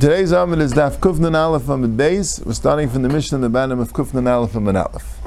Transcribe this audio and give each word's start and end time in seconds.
Today's 0.00 0.30
Amud 0.30 0.60
is 0.60 0.74
Daf 0.74 0.98
Kufnan 0.98 1.34
Aleph 1.34 1.64
Amud 1.64 1.96
Beis. 1.96 2.46
We're 2.46 2.52
starting 2.52 2.88
from 2.88 3.02
the 3.02 3.08
Mishnah 3.08 3.34
in 3.34 3.42
the 3.42 3.48
bottom 3.48 3.80
of 3.80 3.92
Kufnan 3.92 4.32
Aleph 4.32 4.52
Amud 4.52 4.80
Aleph. 4.80 5.18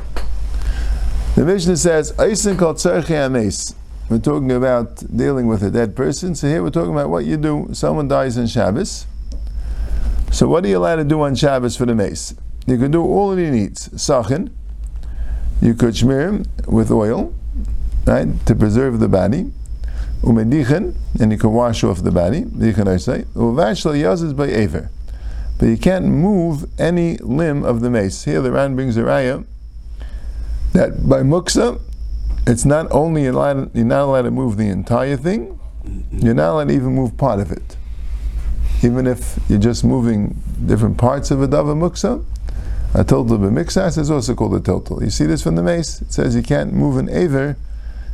The 1.36 1.44
Mishnah 1.44 1.76
says, 1.76 2.18
Eisen 2.18 2.56
called 2.56 2.78
Tzarchi 2.78 3.12
Ames. 3.12 3.76
We're 4.10 4.20
talking 4.20 4.50
about 4.50 5.04
dealing 5.14 5.48
with 5.48 5.62
a 5.62 5.70
dead 5.70 5.94
person. 5.94 6.36
So 6.36 6.48
here 6.48 6.64
we're 6.64 6.70
talking 6.70 6.94
about 6.94 7.10
what 7.10 7.26
you 7.26 7.36
do. 7.36 7.68
Someone 7.74 8.08
dies 8.08 8.38
on 8.38 8.48
Shabbos. 8.48 9.08
So 10.32 10.48
what 10.48 10.64
are 10.64 10.70
you 10.70 10.78
allowed 10.78 10.96
to 10.96 11.04
do 11.04 11.20
on 11.20 11.36
Shabbos 11.36 11.76
for 11.76 11.86
the 11.86 11.94
mace? 11.94 12.34
You 12.66 12.78
can 12.78 12.92
do 12.92 13.04
all 13.04 13.36
that 13.36 13.42
he 13.42 13.50
needs. 13.50 13.90
Sachin. 13.90 14.52
You 15.62 15.74
could 15.74 15.98
smear 15.98 16.30
him 16.30 16.46
with 16.66 16.92
oil, 16.92 17.34
right, 18.06 18.30
to 18.46 18.56
preserve 18.56 19.02
the 19.02 19.10
body 19.10 19.52
umedichen, 20.22 20.96
and 21.20 21.32
you 21.32 21.38
can 21.38 21.52
wash 21.52 21.84
off 21.84 22.04
the 22.04 22.12
body. 22.12 22.44
Dichen 22.44 22.88
I 22.88 22.98
say 22.98 23.26
uvash 23.36 23.84
yazis 23.94 24.36
by 24.36 24.48
aver, 24.48 24.90
but 25.60 25.68
you 25.68 25.78
can't 25.78 26.06
move 26.06 26.66
any 26.80 27.18
limb 27.18 27.64
of 27.64 27.82
the 27.82 27.90
mace. 27.90 28.24
Here 28.24 28.42
the 28.42 28.52
Ran 28.52 28.76
brings 28.76 28.98
a 28.98 29.02
raya 29.02 29.46
that 30.74 31.08
by 31.08 31.22
muksa, 31.22 31.82
it's 32.48 32.66
not 32.66 32.88
only 32.92 33.28
allowed, 33.28 33.76
you're 33.76 33.86
not 33.86 34.04
allowed 34.06 34.24
to 34.24 34.32
move 34.32 34.58
the 34.58 34.70
entire 34.70 35.18
thing, 35.18 35.60
you're 36.12 36.34
not 36.34 36.54
allowed 36.54 36.68
to 36.70 36.74
even 36.74 36.96
move 36.96 37.18
part 37.18 37.40
of 37.40 37.52
it. 37.52 37.78
Even 38.84 39.06
if 39.06 39.40
you're 39.48 39.60
just 39.60 39.84
moving 39.84 40.42
different 40.66 40.98
parts 40.98 41.30
of 41.32 41.42
a 41.42 41.48
dava 41.48 41.76
muksa, 41.76 42.24
a 42.94 43.04
total 43.04 43.38
b'mixas 43.38 43.98
is 43.98 44.12
also 44.12 44.36
called 44.36 44.54
a 44.56 44.60
total. 44.60 45.04
You 45.04 45.10
see 45.10 45.26
this 45.26 45.42
from 45.42 45.56
the 45.56 45.64
mace. 45.64 46.02
It 46.02 46.12
says 46.12 46.36
you 46.36 46.44
can't 46.44 46.74
move 46.74 46.98
an 46.98 47.10
aver 47.10 47.56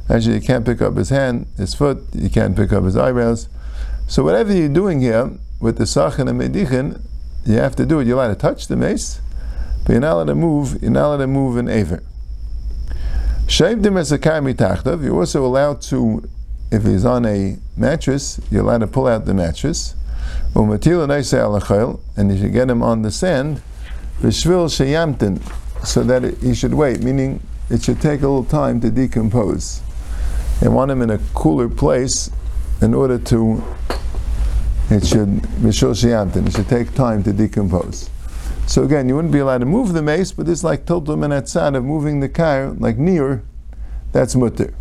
Actually, 0.10 0.36
you 0.36 0.42
can't 0.42 0.66
pick 0.66 0.82
up 0.82 0.96
his 0.96 1.10
hand, 1.10 1.48
his 1.58 1.74
foot, 1.74 2.00
you 2.14 2.30
can't 2.30 2.56
pick 2.56 2.72
up 2.72 2.84
his 2.86 2.96
eyebrows. 2.96 3.50
So 4.08 4.24
whatever 4.24 4.54
you're 4.54 4.70
doing 4.70 5.02
here 5.02 5.32
with 5.60 5.78
the 5.78 5.84
sachin 5.84 6.30
and 6.30 6.40
medichin, 6.40 7.02
you 7.46 7.56
have 7.56 7.76
to 7.76 7.86
do 7.86 8.00
it. 8.00 8.08
You're 8.08 8.18
allowed 8.18 8.30
to 8.30 8.36
touch 8.36 8.68
the 8.68 8.78
mace, 8.78 9.20
but 9.86 9.92
you're 9.92 10.02
not 10.02 10.14
allowed 10.14 10.28
to 10.28 10.36
move. 10.36 10.82
You're 10.82 10.92
not 10.92 11.08
allowed 11.08 11.18
to 11.18 11.28
move 11.28 11.58
an 11.58 11.68
aver. 11.68 12.04
You're 15.04 15.16
also 15.16 15.46
allowed 15.46 15.82
to, 15.84 16.30
if 16.72 16.84
he's 16.84 17.06
on 17.06 17.26
a 17.26 17.58
mattress, 17.76 18.40
you're 18.50 18.64
allowed 18.64 18.80
to 18.80 18.88
pull 18.88 19.08
out 19.08 19.26
the 19.26 19.34
mattress. 19.34 19.96
Umatil 20.54 21.04
And 22.18 22.32
if 22.32 22.38
you 22.38 22.44
should 22.44 22.54
get 22.54 22.70
him 22.70 22.82
on 22.82 23.02
the 23.02 23.12
sand, 23.12 23.62
so 25.84 26.04
that 26.04 26.38
he 26.42 26.54
should 26.54 26.74
wait, 26.74 27.02
meaning 27.02 27.40
it 27.70 27.84
should 27.84 28.02
take 28.02 28.22
a 28.22 28.28
little 28.28 28.44
time 28.44 28.82
to 28.82 28.90
decompose. 28.90 29.82
They 30.60 30.68
want 30.68 30.92
him 30.92 31.02
in 31.02 31.10
a 31.12 31.20
cooler 31.34 31.70
place 31.70 32.32
in 32.82 32.94
order 32.94 33.18
to, 33.18 33.64
it 34.90 35.06
should, 35.06 35.44
it 35.64 35.74
should 35.74 36.70
take 36.70 36.94
time 36.94 37.24
to 37.24 37.34
decompose. 37.34 38.10
So 38.68 38.84
again, 38.84 39.08
you 39.08 39.16
wouldn't 39.16 39.34
be 39.34 39.40
allowed 39.40 39.60
to 39.60 39.66
move 39.66 39.94
the 39.94 40.02
mace, 40.02 40.32
but 40.32 40.50
it's 40.50 40.64
like 40.64 40.86
total 40.86 41.16
menatzad 41.16 41.76
of 41.76 41.86
moving 41.86 42.20
the 42.20 42.30
car, 42.30 42.76
like 42.78 42.98
near, 42.98 43.44
that's 44.12 44.36
mutter. 44.36 44.74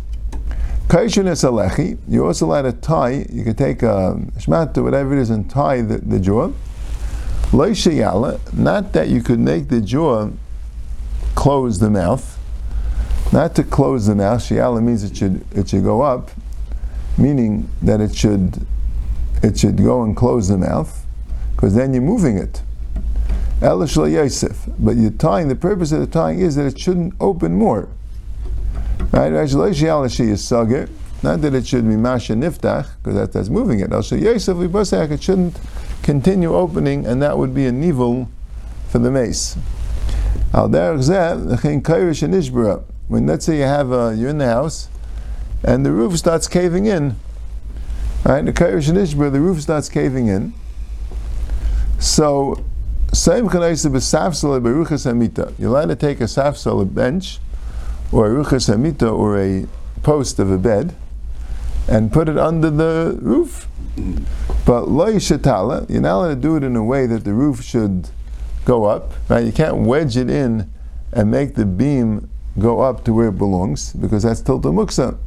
Kaishin 0.87 1.25
alechi, 1.25 1.97
you're 2.07 2.25
also 2.25 2.47
allowed 2.47 2.63
to 2.63 2.71
tie, 2.73 3.25
you 3.29 3.43
can 3.43 3.55
take 3.55 3.83
a 3.83 4.19
shmat 4.37 4.77
or 4.77 4.83
whatever 4.83 5.13
it 5.13 5.19
is 5.19 5.29
and 5.29 5.49
tie 5.49 5.81
the, 5.81 5.97
the 5.99 6.19
jaw. 6.19 6.51
Not 7.53 8.93
that 8.93 9.07
you 9.09 9.21
could 9.21 9.39
make 9.39 9.69
the 9.69 9.81
jaw 9.81 10.31
close 11.35 11.79
the 11.79 11.89
mouth, 11.89 12.37
not 13.37 13.53
to 13.53 13.63
close 13.63 14.07
the 14.07 14.15
mouth. 14.15 14.41
Shiala 14.41 14.81
means 14.81 15.03
it 15.03 15.15
should 15.15 15.45
it 15.55 15.69
should 15.69 15.83
go 15.83 16.01
up, 16.01 16.31
meaning 17.19 17.69
that 17.83 18.01
it 18.01 18.15
should 18.15 18.65
it 19.43 19.59
should 19.59 19.77
go 19.77 20.01
and 20.01 20.17
close 20.17 20.47
the 20.47 20.57
mouth, 20.57 21.05
because 21.55 21.75
then 21.75 21.93
you're 21.93 22.01
moving 22.01 22.39
it. 22.39 22.63
But 23.59 23.77
you're 24.97 25.11
tying. 25.11 25.49
The 25.49 25.55
purpose 25.55 25.91
of 25.91 25.99
the 25.99 26.07
tying 26.07 26.39
is 26.39 26.55
that 26.55 26.65
it 26.65 26.79
shouldn't 26.79 27.13
open 27.19 27.53
more. 27.53 27.89
Right? 29.11 29.31
Not 29.31 29.49
that 31.41 31.53
it 31.53 31.67
should 31.67 31.87
be 31.87 31.95
masha 31.95 32.33
niftach, 32.33 32.87
because 32.97 33.13
that, 33.13 33.33
that's 33.33 33.49
moving 33.49 33.81
it. 33.81 33.91
El 33.91 34.01
Yosef 34.01 34.87
say 34.87 35.03
it 35.03 35.21
shouldn't 35.21 35.59
continue 36.01 36.55
opening, 36.55 37.05
and 37.05 37.21
that 37.21 37.37
would 37.37 37.53
be 37.53 37.67
a 37.67 37.71
nivel 37.71 38.29
for 38.87 38.97
the 38.97 39.11
mace. 39.11 39.57
Al 40.55 40.69
derech 40.69 41.03
zeh, 41.03 41.61
when 43.07 43.25
let's 43.25 43.45
say 43.45 43.57
you 43.57 43.63
have 43.63 43.91
a, 43.91 44.15
you're 44.15 44.29
in 44.29 44.37
the 44.37 44.45
house 44.45 44.89
and 45.63 45.85
the 45.85 45.91
roof 45.91 46.17
starts 46.17 46.47
caving 46.47 46.85
in, 46.85 47.15
right? 48.25 48.43
The 48.43 48.53
Kairish 48.53 48.91
Nishba, 48.91 49.31
the 49.31 49.39
roof 49.39 49.61
starts 49.61 49.89
caving 49.89 50.27
in. 50.27 50.53
So, 51.99 52.63
same 53.13 53.47
chanaisa 53.47 53.91
b'safsal 53.91 54.61
beruchas 54.61 55.11
hamita. 55.11 55.53
You're 55.57 55.69
allowed 55.69 55.87
to 55.87 55.95
take 55.95 56.19
a 56.21 56.25
safsal, 56.25 56.81
a 56.81 56.85
bench, 56.85 57.39
or 58.11 58.27
a 58.27 58.29
ruchas 58.43 58.69
hamita, 58.69 59.11
or 59.11 59.39
a 59.39 59.65
post 60.03 60.37
of 60.39 60.51
a 60.51 60.57
bed, 60.57 60.95
and 61.87 62.11
put 62.11 62.29
it 62.29 62.37
under 62.37 62.69
the 62.69 63.17
roof. 63.21 63.67
But 64.65 64.89
lo 64.89 65.11
yishatala, 65.11 65.89
you're 65.89 66.01
not 66.01 66.17
allowed 66.17 66.27
to 66.29 66.35
do 66.35 66.55
it 66.57 66.63
in 66.63 66.75
a 66.75 66.83
way 66.83 67.07
that 67.07 67.23
the 67.23 67.33
roof 67.33 67.63
should 67.63 68.09
go 68.65 68.83
up. 68.83 69.13
Right? 69.29 69.45
You 69.45 69.51
can't 69.51 69.77
wedge 69.77 70.17
it 70.17 70.29
in 70.29 70.69
and 71.13 71.31
make 71.31 71.55
the 71.55 71.65
beam 71.65 72.29
go 72.59 72.81
up 72.81 73.03
to 73.05 73.13
where 73.13 73.29
it 73.29 73.37
belongs 73.37 73.93
because 73.93 74.23
that's 74.23 74.41
tilta 74.41 74.71
muksa. 74.71 75.17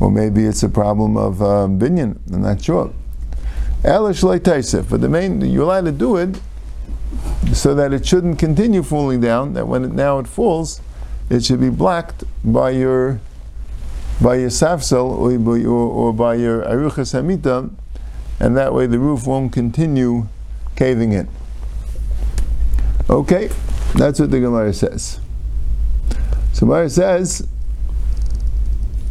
Or 0.00 0.10
maybe 0.10 0.44
it's 0.44 0.62
a 0.62 0.68
problem 0.68 1.16
of 1.16 1.40
um, 1.40 1.78
binyan. 1.78 2.18
I'm 2.32 2.42
not 2.42 2.62
sure. 2.62 2.92
Elish 3.82 4.88
but 4.88 5.00
the 5.00 5.08
main 5.08 5.40
you're 5.42 5.62
allowed 5.62 5.84
to 5.84 5.92
do 5.92 6.16
it 6.16 6.40
so 7.52 7.74
that 7.74 7.92
it 7.92 8.06
shouldn't 8.06 8.38
continue 8.38 8.82
falling 8.82 9.20
down. 9.20 9.52
That 9.52 9.68
when 9.68 9.84
it, 9.84 9.92
now 9.92 10.18
it 10.18 10.26
falls, 10.26 10.80
it 11.28 11.44
should 11.44 11.60
be 11.60 11.70
blocked 11.70 12.24
by 12.42 12.70
your 12.70 13.20
by 14.22 14.36
your 14.36 14.48
safsel 14.48 15.10
or, 15.10 15.32
or, 15.66 15.68
or 15.68 16.12
by 16.12 16.34
your 16.34 16.62
aruchas 16.62 17.12
hamita, 17.12 17.70
and 18.40 18.56
that 18.56 18.72
way 18.72 18.86
the 18.86 18.98
roof 18.98 19.26
won't 19.26 19.52
continue 19.52 20.28
caving 20.76 21.12
in. 21.12 21.28
Okay, 23.10 23.50
that's 23.94 24.18
what 24.18 24.30
the 24.30 24.40
Gemara 24.40 24.72
says. 24.72 25.20
So 26.54 26.66
Gemara 26.66 26.88
says, 26.88 27.44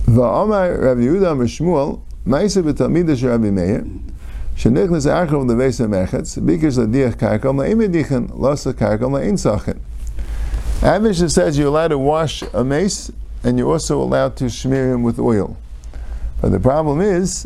"Va'amar 0.06 0.82
Rav 0.82 0.98
Yehuda 0.98 1.36
Mishmuel 1.36 2.00
Ma'isa 2.26 2.64
b'Talmidah 2.64 3.22
Rabbi 3.30 3.50
Meir." 3.50 3.86
Shenichnas 4.56 5.04
the 5.04 5.54
Veis 5.54 5.86
Mechetz 5.86 6.40
Bikers 6.42 6.78
Ladiach 6.78 7.16
Karkom 7.16 7.58
La'imedichen 7.58 8.30
Losa 8.32 8.72
Karkom 8.72 9.12
La'in 9.12 9.34
Sachin. 9.34 9.78
Avish 10.80 11.30
says 11.30 11.58
you're 11.58 11.68
allowed 11.68 11.90
to 11.90 11.98
wash 11.98 12.44
a 12.54 12.64
mace 12.64 13.12
and 13.44 13.58
you're 13.58 13.70
also 13.70 14.02
allowed 14.02 14.38
to 14.38 14.50
smear 14.50 14.94
him 14.94 15.04
with 15.04 15.20
oil. 15.20 15.58
But 16.42 16.54
the 16.54 16.62
problem 16.62 17.02
is, 17.02 17.46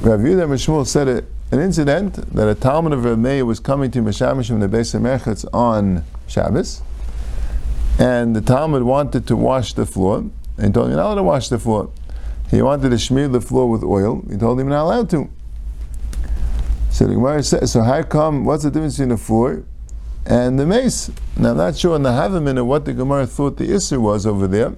Rav 0.00 0.18
Yehuda 0.18 0.48
Mishmuel 0.48 0.84
said 0.84 1.06
an 1.52 1.60
incident 1.60 2.14
that 2.34 2.48
a 2.48 2.56
Talmud 2.56 2.92
of 2.92 3.04
Rav 3.04 3.20
Meir 3.20 3.44
was 3.44 3.60
coming 3.60 3.92
to 3.92 4.00
Meshamish 4.00 4.48
from 4.48 4.58
the 4.58 4.66
Beis 4.68 5.00
Mechetz 5.00 5.44
on 5.54 6.02
Shabbos 6.26 6.82
and 8.02 8.34
the 8.34 8.40
Talmud 8.40 8.82
wanted 8.82 9.28
to 9.28 9.36
wash 9.36 9.74
the 9.74 9.86
floor, 9.86 10.18
and 10.56 10.66
he 10.66 10.72
told 10.72 10.86
him, 10.86 10.90
you're 10.90 10.96
not 10.96 11.06
allowed 11.06 11.14
to 11.14 11.22
wash 11.22 11.48
the 11.48 11.58
floor. 11.58 11.88
He 12.50 12.60
wanted 12.60 12.90
to 12.90 12.98
smear 12.98 13.28
the 13.28 13.40
floor 13.40 13.70
with 13.70 13.84
oil, 13.84 14.24
he 14.28 14.36
told 14.36 14.58
him, 14.58 14.66
you're 14.66 14.76
not 14.76 14.86
allowed 14.86 15.10
to. 15.10 15.30
So 16.90 17.06
the 17.06 17.14
Gemara 17.14 17.44
says, 17.44 17.70
so 17.70 17.82
how 17.82 18.02
come, 18.02 18.44
what's 18.44 18.64
the 18.64 18.72
difference 18.72 18.94
between 18.94 19.10
the 19.10 19.16
floor 19.16 19.62
and 20.26 20.58
the 20.58 20.66
mace? 20.66 21.12
Now 21.36 21.52
I'm 21.52 21.56
not 21.58 21.76
sure 21.76 21.94
in 21.94 22.02
the 22.02 22.10
Havamina 22.10 22.66
what 22.66 22.86
the 22.86 22.92
Gemara 22.92 23.24
thought 23.24 23.56
the 23.56 23.68
Isser 23.68 23.98
was 23.98 24.26
over 24.26 24.48
there, 24.48 24.74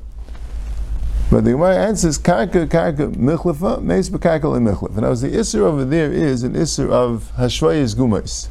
but 1.31 1.45
the 1.45 1.53
Gemara 1.53 1.77
answers, 1.77 2.19
karka, 2.19 2.69
karka, 2.69 3.11
michlafa, 3.15 3.83
mace, 3.83 4.11
bekarka, 4.11 4.43
michlaf. 4.43 4.99
And 4.99 5.07
as 5.07 5.23
the 5.23 5.31
Isser 5.31 5.61
over 5.61 5.87
there 5.87 6.13
is 6.13 6.43
an 6.43 6.53
Isser 6.53 6.91
of 6.91 7.33
hashvayas 7.39 7.97
gumais. 7.97 8.49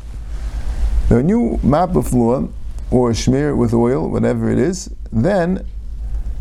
Now 1.12 1.18
when 1.18 1.30
you 1.30 1.60
map 1.62 1.96
a 1.96 2.02
floor, 2.02 2.50
or 2.94 3.12
smear 3.12 3.50
it 3.50 3.56
with 3.56 3.74
oil, 3.74 4.08
whatever 4.08 4.52
it 4.52 4.60
is, 4.60 4.94
then 5.12 5.66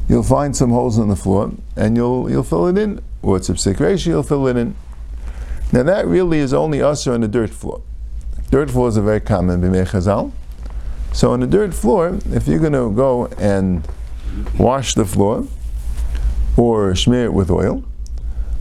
you'll 0.07 0.23
find 0.23 0.55
some 0.55 0.69
holes 0.69 0.99
in 0.99 1.09
the 1.09 1.17
floor 1.17 1.51
and 1.77 1.97
you'll 1.97 2.31
you'll 2.31 2.45
fill 2.45 2.67
it 2.67 2.77
in, 2.77 3.01
or 3.23 3.39
it's 3.39 3.49
a 3.49 3.73
ratio, 3.73 4.13
you'll 4.13 4.23
fill 4.23 4.47
it 4.47 4.57
in. 4.59 4.75
Now 5.73 5.83
that 5.85 6.07
really 6.07 6.39
is 6.39 6.53
only 6.53 6.83
usher 6.83 7.15
on 7.15 7.23
the 7.23 7.29
dirt 7.29 7.49
floor. 7.49 7.81
Dirt 8.51 8.71
floors 8.71 8.99
are 8.99 9.03
very 9.03 9.21
common 9.21 9.63
b'mei 9.63 9.89
chazal. 9.89 10.31
So 11.15 11.33
on 11.33 11.41
the 11.41 11.47
dirt 11.47 11.73
floor, 11.73 12.19
if 12.31 12.47
you're 12.47 12.59
going 12.59 12.75
to 12.75 12.95
go 12.95 13.29
and 13.39 13.89
wash 14.59 14.95
the 14.95 15.07
floor 15.07 15.47
or 16.59 16.95
smear 16.95 17.25
it 17.25 17.33
with 17.33 17.51
oil, 17.51 17.83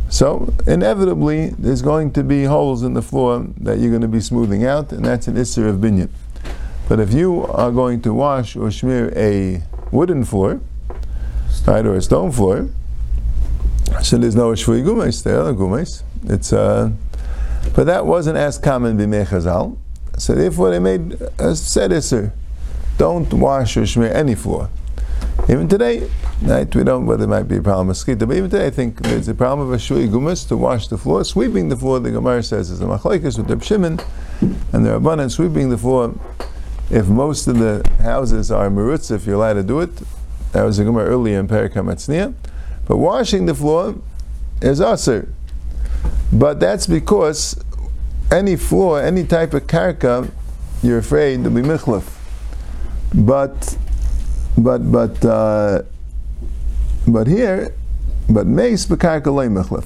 so 0.08 0.54
inevitably 0.66 1.50
there's 1.50 1.82
going 1.82 2.14
to 2.14 2.24
be 2.24 2.46
holes 2.46 2.84
in 2.84 2.94
the 2.94 3.02
floor 3.02 3.48
that 3.58 3.80
you're 3.80 3.90
going 3.90 4.02
to 4.02 4.08
be 4.08 4.22
smoothing 4.22 4.66
out, 4.66 4.94
and 4.94 5.04
that's 5.04 5.28
an 5.28 5.36
issue 5.36 5.68
of 5.68 5.78
binyan. 5.78 6.10
But 6.92 7.00
if 7.00 7.14
you 7.14 7.46
are 7.46 7.72
going 7.72 8.02
to 8.02 8.14
wash 8.14 8.58
or 8.58 8.70
smear 8.70 9.14
a 9.16 9.64
wooden 9.94 10.26
floor, 10.26 10.60
right, 11.66 11.86
or 11.86 11.96
a 11.96 12.02
stone 12.02 12.34
floor, 12.34 12.68
so 14.02 14.18
there's 14.18 14.36
no 14.36 14.52
shvui 14.52 14.84
gumes 14.84 15.24
there, 15.24 15.54
gumes. 15.54 16.04
It's 16.26 16.52
uh, 16.52 16.92
but 17.74 17.86
that 17.86 18.06
wasn't 18.06 18.36
as 18.36 18.58
common 18.58 18.98
b'mei 18.98 19.26
chazal. 19.26 19.78
So 20.18 20.36
therefore 20.36 20.70
they 20.72 20.80
made 20.80 21.14
a 21.40 21.56
sediser. 21.56 22.34
Don't 22.98 23.34
wash 23.36 23.78
or 23.78 23.88
smear 23.88 24.12
any 24.12 24.36
floor. 24.36 24.70
Even 25.48 25.70
today, 25.70 26.10
right, 26.42 26.76
we 26.76 26.84
don't, 26.84 27.06
whether 27.06 27.24
it 27.24 27.28
might 27.28 27.48
be 27.48 27.56
a 27.56 27.62
problem 27.62 27.90
of 27.90 27.96
skita, 27.96 28.28
but 28.28 28.36
even 28.36 28.50
today 28.50 28.68
I 28.68 28.70
think 28.70 29.02
there's 29.02 29.30
a 29.30 29.34
problem 29.34 29.66
of 29.66 29.74
a 29.74 29.80
shui 29.80 30.10
gumas 30.10 30.46
to 30.50 30.58
wash 30.58 30.90
the 30.90 30.98
floor. 30.98 31.24
Sweeping 31.24 31.70
the 31.70 31.78
floor, 31.78 32.02
the 32.02 32.12
Gemara 32.12 32.44
says, 32.44 32.70
is 32.70 32.82
a 32.82 32.86
machlekes 32.86 33.38
with 33.38 33.48
the 33.48 33.58
Shimon, 33.66 33.98
and 34.74 34.86
the 34.86 35.00
Rabbanan 35.00 35.32
sweeping 35.32 35.70
the 35.70 35.78
floor. 35.78 36.14
If 36.92 37.08
most 37.08 37.48
of 37.48 37.58
the 37.58 37.90
houses 38.00 38.52
are 38.52 38.70
merutz, 38.70 39.12
if 39.12 39.26
you're 39.26 39.36
allowed 39.36 39.54
to 39.54 39.64
do 39.64 39.80
it, 39.80 39.90
that 40.52 40.64
was 40.64 40.78
a 40.78 40.84
Gemara 40.84 41.06
earlier 41.06 41.40
in 41.40 41.48
Perikam 41.48 42.36
But 42.86 42.98
washing 42.98 43.46
the 43.46 43.56
floor 43.56 43.96
is 44.62 44.82
aser. 44.82 45.34
But 46.34 46.60
that's 46.60 46.88
because 46.88 47.64
any 48.30 48.58
floor, 48.58 49.02
any 49.02 49.26
type 49.26 49.54
of 49.54 49.68
karka, 49.68 50.30
you're 50.84 50.98
afraid 50.98 51.46
to 51.46 51.50
be 51.50 51.62
michlef. 51.62 52.04
But, 53.14 53.78
but, 54.58 54.92
but, 54.92 55.24
uh, 55.24 55.84
but 57.08 57.28
here, 57.28 57.74
but 58.30 58.48
meis 58.48 58.86
bekarka 58.86 59.28
loy 59.28 59.48
michlef. 59.48 59.86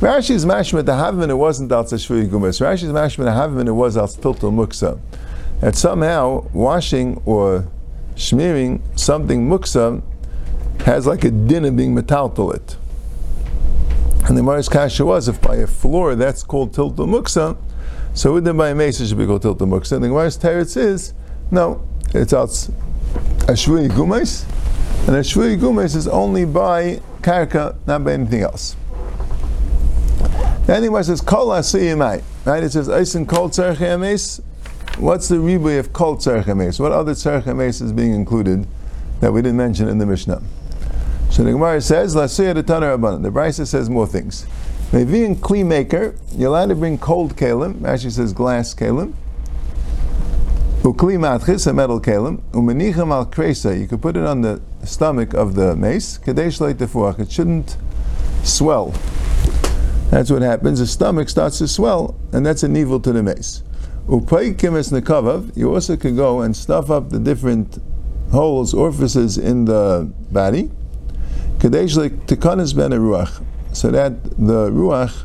Rashi's 0.00 0.46
mashma 0.46 0.82
the 0.82 0.92
havman 0.92 1.28
it 1.28 1.34
wasn't 1.34 1.72
al 1.72 1.84
tashvui 1.84 2.26
gumas. 2.28 2.60
Rashi's 2.60 2.84
mashma 2.84 3.24
the 3.24 3.32
havman 3.32 3.66
it 3.66 3.72
was 3.72 3.98
al 3.98 4.08
muksa. 4.08 4.98
That 5.60 5.74
somehow 5.74 6.48
washing 6.52 7.20
or 7.26 7.68
smearing 8.14 8.82
something 8.96 9.48
muksa 9.48 10.02
has 10.82 11.06
like 11.06 11.24
a 11.24 11.30
din 11.30 11.64
of 11.64 11.76
being 11.76 11.94
metal 11.94 12.30
to 12.30 12.50
it. 12.52 12.76
And 14.28 14.36
the 14.36 14.42
Mars 14.42 14.68
Kasha 14.68 15.04
was 15.04 15.26
if 15.26 15.40
by 15.40 15.56
a 15.56 15.66
floor 15.66 16.14
that's 16.14 16.42
called 16.42 16.72
tiltul 16.72 17.08
muksa, 17.08 17.56
so 18.14 18.34
wouldn't 18.34 18.58
by 18.58 18.70
a 18.70 18.74
mesa 18.74 19.06
should 19.06 19.18
be 19.18 19.26
called 19.26 19.42
tiltul 19.42 19.68
muksa. 19.68 19.92
And 19.92 20.04
the 20.04 20.08
Gemara's 20.08 20.38
teretz 20.38 20.76
is 20.76 21.14
no, 21.50 21.82
it's 22.14 22.32
out 22.32 22.50
ashvui 23.48 23.88
gumais, 23.88 24.44
and 25.08 25.16
ashvui 25.16 25.58
gumais 25.58 25.96
is 25.96 26.06
only 26.06 26.44
by 26.44 27.00
karka, 27.22 27.76
not 27.86 28.04
by 28.04 28.12
anything 28.12 28.42
else. 28.42 28.76
Then 30.66 30.82
the 30.82 31.02
says 31.02 31.22
kol 31.22 31.48
asiyimai, 31.48 32.22
right? 32.44 32.62
It 32.62 32.72
says 32.72 32.90
eisen 32.90 33.24
kol 33.24 33.48
tzarchemes. 33.48 34.42
What's 34.98 35.28
the 35.28 35.36
ribuy 35.36 35.78
of 35.78 35.92
kol 35.92 36.16
tzarchemes? 36.16 36.80
What 36.80 36.90
other 36.90 37.12
tzarchemes 37.12 37.80
is 37.80 37.92
being 37.92 38.14
included 38.14 38.66
that 39.20 39.32
we 39.32 39.42
didn't 39.42 39.56
mention 39.56 39.88
in 39.88 39.98
the 39.98 40.06
Mishnah? 40.06 40.42
So 41.30 41.44
the 41.44 41.52
Gemara 41.52 41.80
says, 41.80 42.16
Lasuya 42.16 42.52
the 42.52 42.64
Tanner 42.64 42.98
Rabbanan. 42.98 43.22
The 43.22 43.30
Brisa 43.30 43.64
says 43.64 43.88
more 43.88 44.08
things. 44.08 44.44
Maybe 44.92 45.24
in 45.24 45.36
kli 45.36 45.64
maker, 45.64 46.16
you're 46.32 46.48
allowed 46.48 46.70
to 46.70 46.74
bring 46.74 46.98
cold 46.98 47.36
kalim. 47.36 47.84
Actually 47.84 48.10
says 48.10 48.32
glass 48.32 48.74
kalim. 48.74 49.12
Ukli 50.82 51.16
matchis, 51.16 51.68
a 51.68 51.72
metal 51.72 52.00
kalim. 52.00 52.40
Umenicham 52.50 53.12
al 53.12 53.26
kresa. 53.26 53.78
You 53.78 53.86
could 53.86 54.02
put 54.02 54.16
it 54.16 54.24
on 54.24 54.40
the 54.40 54.60
stomach 54.82 55.32
of 55.32 55.54
the 55.54 55.76
mace. 55.76 56.18
Kadesh 56.18 56.58
tefuach. 56.58 57.20
It 57.20 57.30
shouldn't 57.30 57.76
swell. 58.42 58.92
That's 60.10 60.32
what 60.32 60.42
happens. 60.42 60.80
The 60.80 60.88
stomach 60.88 61.28
starts 61.28 61.58
to 61.58 61.68
swell, 61.68 62.18
and 62.32 62.44
that's 62.44 62.64
an 62.64 62.76
evil 62.76 62.98
to 62.98 63.12
the 63.12 63.22
mace. 63.22 63.62
Upay. 64.08 65.56
You 65.56 65.74
also 65.74 65.96
can 65.96 66.16
go 66.16 66.40
and 66.40 66.56
stuff 66.56 66.90
up 66.90 67.10
the 67.10 67.18
different 67.18 67.78
holes, 68.30 68.72
orifices 68.72 69.36
in 69.36 69.66
the 69.66 70.10
body. 70.30 70.70
Ben 71.60 71.70
ruach, 72.92 73.44
so 73.72 73.90
that 73.90 74.24
the 74.38 74.70
ruach, 74.70 75.24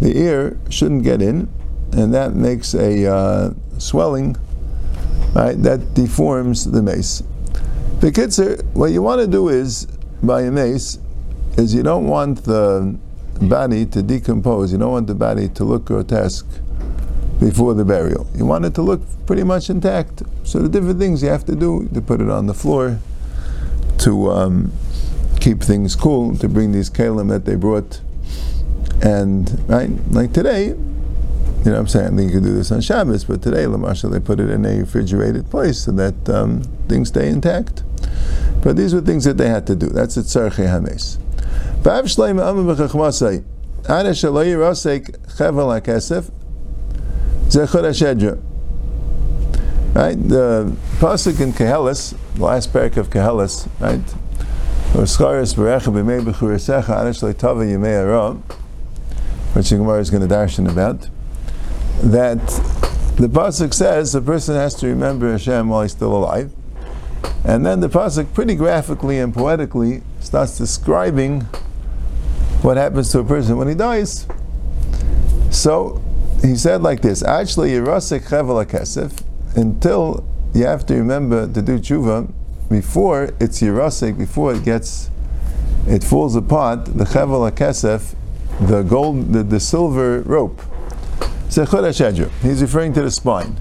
the 0.00 0.16
ear, 0.16 0.58
shouldn't 0.70 1.04
get 1.04 1.22
in, 1.22 1.48
and 1.92 2.12
that 2.12 2.34
makes 2.34 2.74
a 2.74 3.06
uh, 3.06 3.50
swelling, 3.78 4.36
right? 5.34 5.62
That 5.62 5.94
deforms 5.94 6.68
the 6.68 6.82
mace. 6.82 7.22
The 8.00 8.64
what 8.72 8.90
you 8.90 9.02
want 9.02 9.20
to 9.20 9.26
do 9.28 9.50
is 9.50 9.86
by 10.22 10.42
a 10.42 10.50
mace, 10.50 10.98
is 11.56 11.74
you 11.74 11.84
don't 11.84 12.08
want 12.08 12.44
the 12.44 12.98
body 13.42 13.86
to 13.86 14.02
decompose. 14.02 14.72
You 14.72 14.78
don't 14.78 14.92
want 14.92 15.06
the 15.06 15.14
body 15.14 15.48
to 15.50 15.64
look 15.64 15.84
grotesque 15.84 16.46
before 17.40 17.74
the 17.74 17.84
burial. 17.84 18.28
You 18.36 18.44
want 18.44 18.66
it 18.66 18.74
to 18.74 18.82
look 18.82 19.00
pretty 19.26 19.42
much 19.42 19.70
intact. 19.70 20.22
So 20.44 20.60
the 20.60 20.68
different 20.68 20.98
things 20.98 21.22
you 21.22 21.30
have 21.30 21.44
to 21.46 21.56
do 21.56 21.88
to 21.94 22.00
put 22.00 22.20
it 22.20 22.28
on 22.28 22.46
the 22.46 22.54
floor, 22.54 23.00
to 23.98 24.30
um, 24.30 24.72
keep 25.40 25.62
things 25.62 25.96
cool, 25.96 26.36
to 26.36 26.48
bring 26.48 26.72
these 26.72 26.90
kalim 26.90 27.28
that 27.30 27.46
they 27.46 27.54
brought. 27.56 28.00
And, 29.02 29.68
right, 29.68 29.90
like 30.10 30.34
today, 30.34 30.66
you 30.68 30.74
know 31.66 31.72
what 31.72 31.78
I'm 31.80 31.88
saying? 31.88 32.14
I 32.14 32.16
think 32.16 32.32
you 32.32 32.40
could 32.40 32.46
do 32.46 32.54
this 32.54 32.70
on 32.70 32.82
Shabbos, 32.82 33.24
but 33.24 33.42
today, 33.42 33.64
Lamasha, 33.64 34.10
they 34.10 34.20
put 34.20 34.40
it 34.40 34.50
in 34.50 34.64
a 34.64 34.78
refrigerated 34.80 35.50
place 35.50 35.84
so 35.84 35.92
that 35.92 36.28
um, 36.28 36.62
things 36.88 37.08
stay 37.08 37.28
intact. 37.28 37.82
But 38.62 38.76
these 38.76 38.94
were 38.94 39.00
things 39.00 39.24
that 39.24 39.38
they 39.38 39.48
had 39.48 39.66
to 39.68 39.76
do. 39.76 39.86
That's 39.88 40.16
a 40.18 40.20
tzarche 40.20 40.66
hames. 40.66 41.18
Shleim 41.82 42.38
amim 42.38 42.76
chevel 45.36 46.39
zechor 47.50 47.82
ha'shedra. 47.84 48.38
Right? 49.92 50.16
The 50.16 50.72
pasuk 50.98 51.40
in 51.40 51.52
Koheles, 51.52 52.14
the 52.36 52.44
last 52.44 52.72
parak 52.72 52.96
of 52.96 53.10
Koheles, 53.10 53.68
right? 53.80 54.00
Which 59.52 59.70
the 59.70 59.76
Gemara 59.76 60.00
is 60.00 60.10
going 60.10 60.28
to 60.28 60.34
darshan 60.34 60.70
about, 60.70 61.08
that 62.02 62.38
the 63.16 63.28
pasuk 63.28 63.74
says 63.74 64.12
the 64.12 64.20
person 64.20 64.54
has 64.54 64.74
to 64.76 64.86
remember 64.86 65.30
Hashem 65.32 65.68
while 65.68 65.82
he's 65.82 65.92
still 65.92 66.16
alive, 66.16 66.52
and 67.44 67.66
then 67.66 67.80
the 67.80 67.88
pasuk 67.88 68.32
pretty 68.32 68.54
graphically 68.54 69.18
and 69.18 69.34
poetically 69.34 70.02
starts 70.20 70.56
describing 70.56 71.42
what 72.62 72.76
happens 72.76 73.10
to 73.10 73.18
a 73.18 73.24
person 73.24 73.56
when 73.56 73.66
he 73.68 73.74
dies. 73.74 74.26
So 75.50 76.00
he 76.42 76.56
said 76.56 76.82
like 76.82 77.02
this: 77.02 77.22
Actually, 77.22 77.70
Yerasik 77.70 78.28
Chevel 78.28 78.64
Kesef, 78.64 79.22
until 79.56 80.26
you 80.54 80.64
have 80.64 80.84
to 80.86 80.94
remember 80.94 81.46
to 81.46 81.62
do 81.62 81.78
tshuva 81.78 82.32
before 82.70 83.34
it's 83.40 83.60
Yerasik, 83.60 84.16
before 84.16 84.54
it 84.54 84.64
gets, 84.64 85.10
it 85.88 86.04
falls 86.04 86.36
apart, 86.36 86.84
the 86.84 87.04
Chevel 87.04 87.50
HaKesef, 87.50 88.14
the 88.60 88.82
gold, 88.82 89.32
the, 89.32 89.42
the 89.42 89.58
silver 89.58 90.20
rope. 90.20 90.62
He's 91.48 92.62
referring 92.62 92.92
to 92.92 93.02
the 93.02 93.10
spine. 93.10 93.60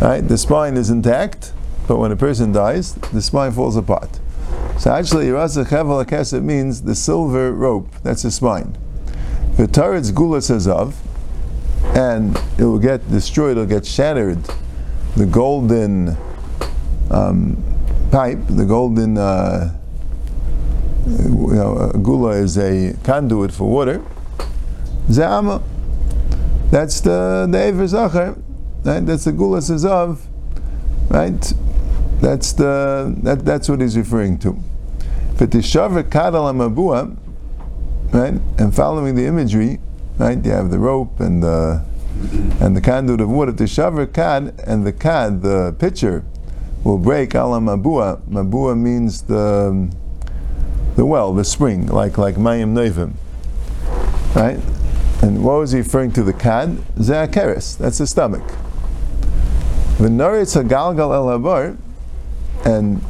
Right? 0.00 0.20
The 0.20 0.38
spine 0.38 0.76
is 0.76 0.90
intact, 0.90 1.52
but 1.88 1.98
when 1.98 2.12
a 2.12 2.16
person 2.16 2.52
dies, 2.52 2.94
the 2.94 3.20
spine 3.20 3.50
falls 3.50 3.76
apart. 3.76 4.20
So 4.78 4.92
actually, 4.92 5.26
Yerasik 5.26 5.66
Chevel 5.66 6.04
HaKesef 6.04 6.40
means 6.40 6.82
the 6.82 6.94
silver 6.94 7.52
rope, 7.52 7.88
that's 8.04 8.22
the 8.22 8.30
spine. 8.30 8.78
The 9.56 9.66
Taret's 9.66 10.12
Gula 10.12 10.40
says 10.40 10.68
of, 10.68 11.00
and 11.94 12.36
it 12.58 12.64
will 12.64 12.78
get 12.78 13.08
destroyed, 13.10 13.56
it 13.56 13.60
will 13.60 13.66
get 13.66 13.86
shattered. 13.86 14.38
The 15.16 15.26
golden 15.26 16.16
um, 17.10 17.62
pipe, 18.10 18.38
the 18.48 18.64
golden, 18.64 19.16
uh, 19.16 19.78
you 21.06 21.54
know, 21.54 21.92
gula 22.02 22.32
is 22.32 22.58
a 22.58 22.96
conduit 23.04 23.52
for 23.52 23.68
water. 23.68 24.04
Zama, 25.10 25.62
that's 26.70 27.00
the 27.00 27.46
the 27.48 27.58
Ever 27.58 27.86
Zachar, 27.86 28.36
right? 28.84 29.00
That's 29.06 29.24
the 29.24 29.32
gula 29.32 29.58
of, 29.58 30.26
right? 31.10 31.52
That's 32.20 32.52
the 32.52 33.14
that, 33.22 33.44
that's 33.44 33.68
what 33.68 33.80
he's 33.80 33.96
referring 33.96 34.38
to. 34.38 34.56
Right? 38.12 38.34
And 38.58 38.74
following 38.74 39.14
the 39.14 39.26
imagery, 39.26 39.80
right? 40.18 40.44
You 40.44 40.50
have 40.52 40.70
the 40.70 40.78
rope 40.78 41.20
and 41.20 41.42
the 41.42 41.84
and 42.60 42.76
the 42.76 42.80
conduit 42.80 43.20
of 43.20 43.28
water. 43.28 43.52
The 43.52 43.64
shavar 43.64 44.12
kad 44.12 44.60
and 44.66 44.86
the 44.86 44.92
kad, 44.92 45.42
the 45.42 45.74
pitcher 45.78 46.24
will 46.84 46.98
break 46.98 47.34
ala 47.34 47.60
mabua. 47.60 48.20
Mabua 48.28 48.78
means 48.78 49.22
the 49.22 49.90
the 50.96 51.04
well, 51.04 51.32
the 51.32 51.44
spring, 51.44 51.86
like 51.86 52.18
like 52.18 52.36
mayim 52.36 52.74
nevim, 52.74 53.14
right? 54.34 54.60
And 55.22 55.42
what 55.42 55.58
was 55.58 55.72
he 55.72 55.78
referring 55.78 56.12
to? 56.12 56.22
The 56.22 56.32
kad 56.32 56.76
zeakeres. 56.96 57.76
That's 57.78 57.98
the 57.98 58.06
stomach. 58.06 58.46
The 59.98 60.08
naritz 60.08 60.60
hagalgal 60.60 61.14
el 61.14 61.26
habar, 61.26 61.76
and 62.64 63.02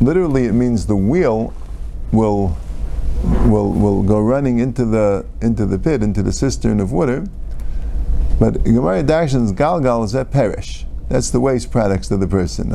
literally 0.00 0.46
it 0.46 0.52
means 0.52 0.86
the 0.86 0.96
wheel 0.96 1.54
will 2.12 2.58
will 3.22 3.70
will 3.72 4.02
go 4.02 4.20
running 4.20 4.58
into 4.58 4.84
the 4.84 5.26
into 5.40 5.66
the 5.66 5.78
pit, 5.78 6.02
into 6.02 6.22
the 6.22 6.32
cistern 6.32 6.80
of 6.80 6.92
water. 6.92 7.26
But 8.38 8.64
Gemara 8.64 9.02
Darshan's 9.02 9.52
galgal 9.52 10.04
is 10.04 10.12
that 10.12 10.30
perish. 10.30 10.86
That's 11.10 11.30
the 11.30 11.40
waste 11.40 11.72
products 11.72 12.10
of 12.12 12.20
the 12.20 12.28
person. 12.28 12.70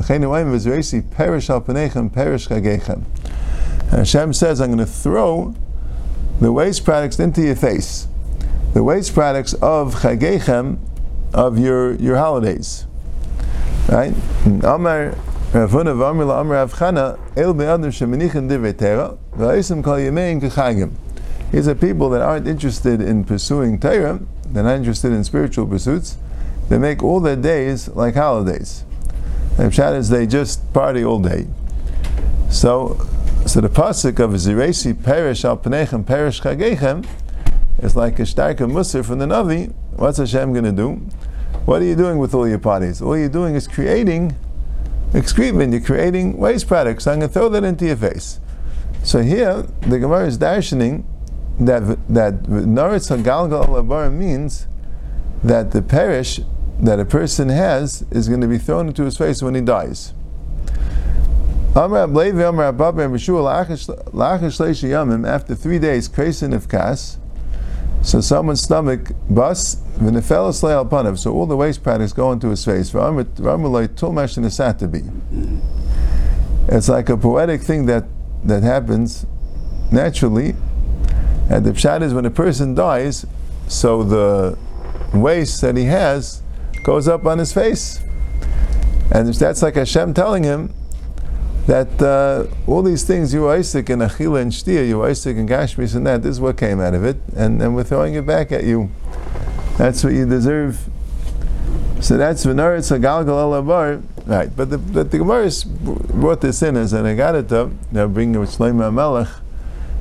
perish 2.09 2.47
And 2.49 3.99
Hashem 3.99 4.33
says, 4.33 4.59
I'm 4.59 4.67
going 4.67 4.79
to 4.79 4.85
throw 4.85 5.55
the 6.41 6.51
waste 6.51 6.83
products 6.83 7.17
into 7.17 7.41
your 7.41 7.55
face. 7.55 8.07
The 8.73 8.83
waste 8.83 9.13
products 9.13 9.53
of 9.53 9.95
chagechem 9.95 10.79
of 11.33 11.57
your, 11.57 11.95
your 11.95 12.17
holidays. 12.17 12.85
Right? 13.87 14.13
Amar 14.63 15.15
These 15.55 15.63
are 15.63 15.67
people 21.75 22.09
that 22.09 22.21
aren't 22.21 22.45
interested 22.45 22.99
in 22.99 23.23
pursuing 23.23 23.79
Torah, 23.79 24.19
they're 24.47 24.63
not 24.63 24.75
interested 24.75 25.13
in 25.13 25.23
spiritual 25.23 25.65
pursuits, 25.65 26.17
they 26.67 26.77
make 26.77 27.01
all 27.01 27.21
their 27.21 27.37
days 27.37 27.87
like 27.87 28.15
holidays. 28.15 28.83
And 29.57 29.71
Pshat 29.71 29.95
is 29.95 30.09
they 30.09 30.27
just 30.27 30.73
party 30.73 31.05
all 31.05 31.19
day. 31.19 31.47
So, 32.49 33.07
so 33.45 33.61
the 33.61 33.69
pasuk 33.69 34.19
of 34.19 34.31
Ziresi 34.31 35.01
perish 35.01 35.45
al 35.45 35.55
Pnechem 35.57 36.05
perish 36.05 36.41
chagechem 36.41 37.07
is 37.81 37.95
like 37.95 38.19
a 38.19 38.23
starker 38.23 38.69
musar 38.69 39.05
from 39.05 39.19
the 39.19 39.25
Navi. 39.25 39.73
What's 39.95 40.17
Hashem 40.17 40.51
going 40.51 40.65
to 40.65 40.73
do? 40.73 40.95
What 41.63 41.81
are 41.81 41.85
you 41.85 41.95
doing 41.95 42.17
with 42.17 42.33
all 42.33 42.45
your 42.45 42.59
parties? 42.59 43.01
All 43.01 43.17
you're 43.17 43.29
doing 43.29 43.55
is 43.55 43.69
creating 43.69 44.35
excrement. 45.15 45.73
You're 45.73 45.81
creating 45.81 46.37
waste 46.37 46.67
products. 46.67 47.07
I'm 47.07 47.19
going 47.19 47.29
to 47.29 47.33
throw 47.33 47.49
that 47.49 47.63
into 47.63 47.85
your 47.85 47.95
face. 47.95 48.39
So 49.03 49.21
here, 49.21 49.63
the 49.81 49.99
Gemara 49.99 50.27
is 50.27 50.37
darshaning 50.37 51.05
that 51.59 51.81
that 52.09 52.43
Naritz 52.43 53.15
Hagalgal 53.15 53.67
Labar 53.67 54.11
means 54.11 54.67
that 55.43 55.71
the 55.71 55.81
perish 55.81 56.39
that 56.79 56.99
a 56.99 57.05
person 57.05 57.49
has 57.49 58.03
is 58.11 58.27
going 58.27 58.41
to 58.41 58.47
be 58.47 58.57
thrown 58.57 58.87
into 58.87 59.03
his 59.03 59.17
face 59.17 59.41
when 59.41 59.55
he 59.55 59.61
dies. 59.61 60.13
After 61.75 62.07
three 65.55 65.79
days, 65.79 66.09
kresin 66.09 66.53
of 66.53 66.69
kas, 66.69 67.17
so 68.05 68.21
someone's 68.21 68.61
stomach 68.61 69.11
busts, 69.31 69.81
so 69.97 71.33
all 71.33 71.45
the 71.47 71.57
waste 71.57 71.81
products 71.81 72.13
go 72.13 72.31
into 72.31 72.49
his 72.49 72.63
face. 72.63 72.93
It's 76.67 76.87
like 76.87 77.09
a 77.09 77.17
poetic 77.17 77.61
thing 77.61 77.87
that, 77.87 78.05
that 78.43 78.61
happens 78.61 79.25
naturally. 79.91 80.55
And 81.49 81.65
the 81.65 81.71
pshat 81.71 82.03
is 82.03 82.13
when 82.13 82.27
a 82.27 82.29
person 82.29 82.75
dies, 82.75 83.25
so 83.67 84.03
the 84.03 84.55
waste 85.11 85.61
that 85.61 85.75
he 85.75 85.85
has 85.85 86.43
goes 86.83 87.07
up 87.07 87.25
on 87.25 87.39
his 87.39 87.53
face. 87.53 88.03
And 89.11 89.33
that's 89.33 89.63
like 89.63 89.75
Hashem 89.75 90.13
telling 90.13 90.43
him 90.43 90.71
that 91.67 92.01
uh, 92.01 92.45
all 92.67 92.83
these 92.83 93.03
things 93.03 93.33
you 93.33 93.41
were 93.41 93.53
Isaac 93.53 93.89
and 93.89 94.01
Achila 94.01 94.41
and 94.41 94.51
Shtia, 94.51 94.87
you 94.87 94.99
were 94.99 95.09
Isaac 95.09 95.37
and 95.37 95.49
Gashmis 95.49 95.95
and 95.95 96.05
that, 96.05 96.21
this 96.21 96.31
is 96.31 96.41
what 96.41 96.57
came 96.57 96.79
out 96.79 96.93
of 96.93 97.03
it, 97.03 97.17
and, 97.35 97.61
and 97.61 97.75
we're 97.75 97.83
throwing 97.83 98.13
it 98.13 98.25
back 98.25 98.51
at 98.51 98.63
you. 98.63 98.89
That's 99.77 100.03
what 100.03 100.13
you 100.13 100.25
deserve. 100.25 100.79
So 102.01 102.17
that's 102.17 102.43
Venaritz 102.43 102.91
Agalgal 102.91 103.25
Alabar. 103.25 104.03
Right, 104.27 104.49
but 104.55 104.71
the, 104.71 104.79
but 104.79 105.11
the 105.11 105.19
Gemara 105.19 105.51
brought 105.83 106.41
this 106.41 106.63
in 106.63 106.75
as 106.77 106.93
an 106.93 107.05
Agadata, 107.05 107.71
now 107.91 108.07
bringing 108.07 108.39
with 108.39 108.57
Shlomo 108.57 108.91
Melech, 108.91 109.27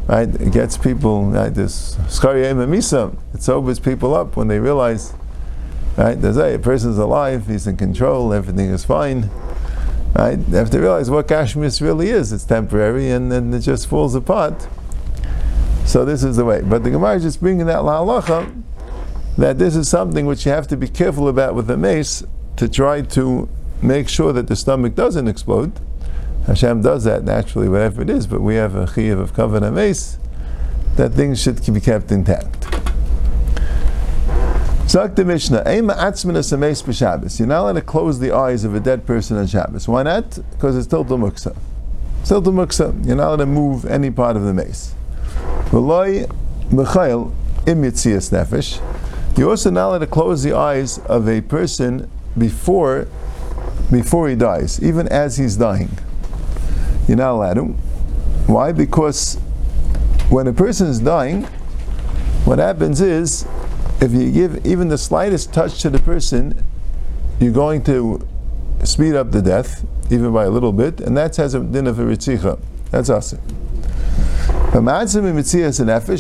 right, 0.06 0.34
it 0.40 0.50
gets 0.50 0.78
people, 0.78 1.26
right, 1.26 1.52
this 1.52 1.96
Schariyem 2.08 2.56
Misa, 2.66 3.14
it 3.34 3.42
sobers 3.42 3.78
people 3.78 4.14
up 4.14 4.34
when 4.34 4.48
they 4.48 4.58
realize, 4.58 5.12
right, 5.98 6.18
there's 6.18 6.38
a 6.38 6.58
person's 6.58 6.96
alive, 6.96 7.48
he's 7.48 7.66
in 7.66 7.76
control, 7.76 8.32
everything 8.32 8.70
is 8.70 8.82
fine, 8.82 9.28
Right? 10.14 10.36
They 10.36 10.58
have 10.58 10.70
to 10.70 10.80
realize 10.80 11.10
what 11.10 11.26
Gashmis 11.26 11.80
really 11.80 12.10
is. 12.10 12.32
It's 12.32 12.44
temporary 12.44 13.10
and 13.10 13.32
then 13.32 13.52
it 13.52 13.60
just 13.60 13.88
falls 13.88 14.14
apart. 14.14 14.68
So 15.84 16.04
this 16.04 16.22
is 16.22 16.36
the 16.36 16.44
way. 16.44 16.62
But 16.62 16.84
the 16.84 16.90
Gemara 16.90 17.16
is 17.16 17.22
just 17.22 17.40
bringing 17.40 17.66
that 17.66 17.80
la'alacha 17.80 18.62
that 19.36 19.58
this 19.58 19.74
is 19.74 19.88
something 19.88 20.26
which 20.26 20.46
you 20.46 20.52
have 20.52 20.68
to 20.68 20.76
be 20.76 20.88
careful 20.88 21.28
about 21.28 21.54
with 21.54 21.66
the 21.66 21.76
mace 21.76 22.22
to 22.56 22.68
try 22.68 23.02
to 23.02 23.48
make 23.82 24.08
sure 24.08 24.32
that 24.32 24.46
the 24.46 24.56
stomach 24.56 24.94
doesn't 24.94 25.26
explode. 25.26 25.72
Hashem 26.46 26.82
does 26.82 27.04
that 27.04 27.24
naturally, 27.24 27.68
whatever 27.68 28.02
it 28.02 28.10
is, 28.10 28.26
but 28.26 28.40
we 28.40 28.54
have 28.54 28.74
a 28.74 28.86
chiyuv 28.86 29.18
of 29.18 29.34
covered 29.34 29.68
mace 29.72 30.18
that 30.96 31.12
things 31.12 31.42
should 31.42 31.64
be 31.72 31.80
kept 31.80 32.12
intact. 32.12 32.63
Zak 34.86 35.16
the 35.16 35.24
Mishnah, 35.24 35.64
Eima 35.64 35.96
Atzminas 35.96 36.52
Ames 36.52 36.82
b'Shabbos. 36.82 37.38
You're 37.38 37.48
not 37.48 37.62
allowed 37.62 37.72
to 37.72 37.80
close 37.80 38.18
the 38.18 38.32
eyes 38.32 38.64
of 38.64 38.74
a 38.74 38.80
dead 38.80 39.06
person 39.06 39.38
on 39.38 39.46
Shabbos. 39.46 39.88
Why 39.88 40.02
not? 40.02 40.38
Because 40.50 40.76
it's 40.76 40.86
Tiltul 40.86 41.18
Muksa. 41.18 41.56
Tiltul 42.22 42.52
Muksa. 42.52 43.04
You're 43.04 43.16
not 43.16 43.28
allowed 43.28 43.36
to 43.36 43.46
move 43.46 43.86
any 43.86 44.10
part 44.10 44.36
of 44.36 44.42
the 44.42 44.52
mace. 44.52 44.94
V'loi 45.70 46.30
Mechail 46.70 47.34
Im 47.66 47.82
Yitzias 47.82 48.30
Nefesh. 48.30 48.80
You're 49.38 49.50
also 49.50 49.70
not 49.70 49.88
allowed 49.88 49.98
to 50.00 50.06
close 50.06 50.42
the 50.42 50.52
eyes 50.52 50.98
of 50.98 51.28
a 51.28 51.40
person 51.40 52.08
before, 52.36 53.08
before 53.90 54.28
he 54.28 54.36
dies, 54.36 54.82
even 54.82 55.08
as 55.08 55.38
he's 55.38 55.56
dying. 55.56 55.90
You're 57.08 57.16
not 57.16 57.32
allowed 57.32 57.54
to. 57.54 57.62
Why? 58.46 58.70
Because 58.70 59.36
when 60.28 60.46
a 60.46 60.52
person 60.52 60.88
is 60.88 61.00
dying, 61.00 61.44
what 62.44 62.58
happens 62.58 63.00
is 63.00 63.46
if 64.00 64.12
you 64.12 64.30
give 64.30 64.64
even 64.66 64.88
the 64.88 64.98
slightest 64.98 65.52
touch 65.52 65.80
to 65.82 65.90
the 65.90 65.98
person, 65.98 66.64
you're 67.40 67.52
going 67.52 67.82
to 67.84 68.26
speed 68.84 69.14
up 69.14 69.30
the 69.30 69.42
death, 69.42 69.84
even 70.10 70.32
by 70.32 70.44
a 70.44 70.50
little 70.50 70.72
bit, 70.72 71.00
and 71.00 71.16
that 71.16 71.36
has 71.36 71.54
a 71.54 71.60
din 71.60 71.86
of 71.86 71.98
a 71.98 72.02
ritzicha. 72.02 72.58
That's 72.90 73.10
us. 73.10 73.34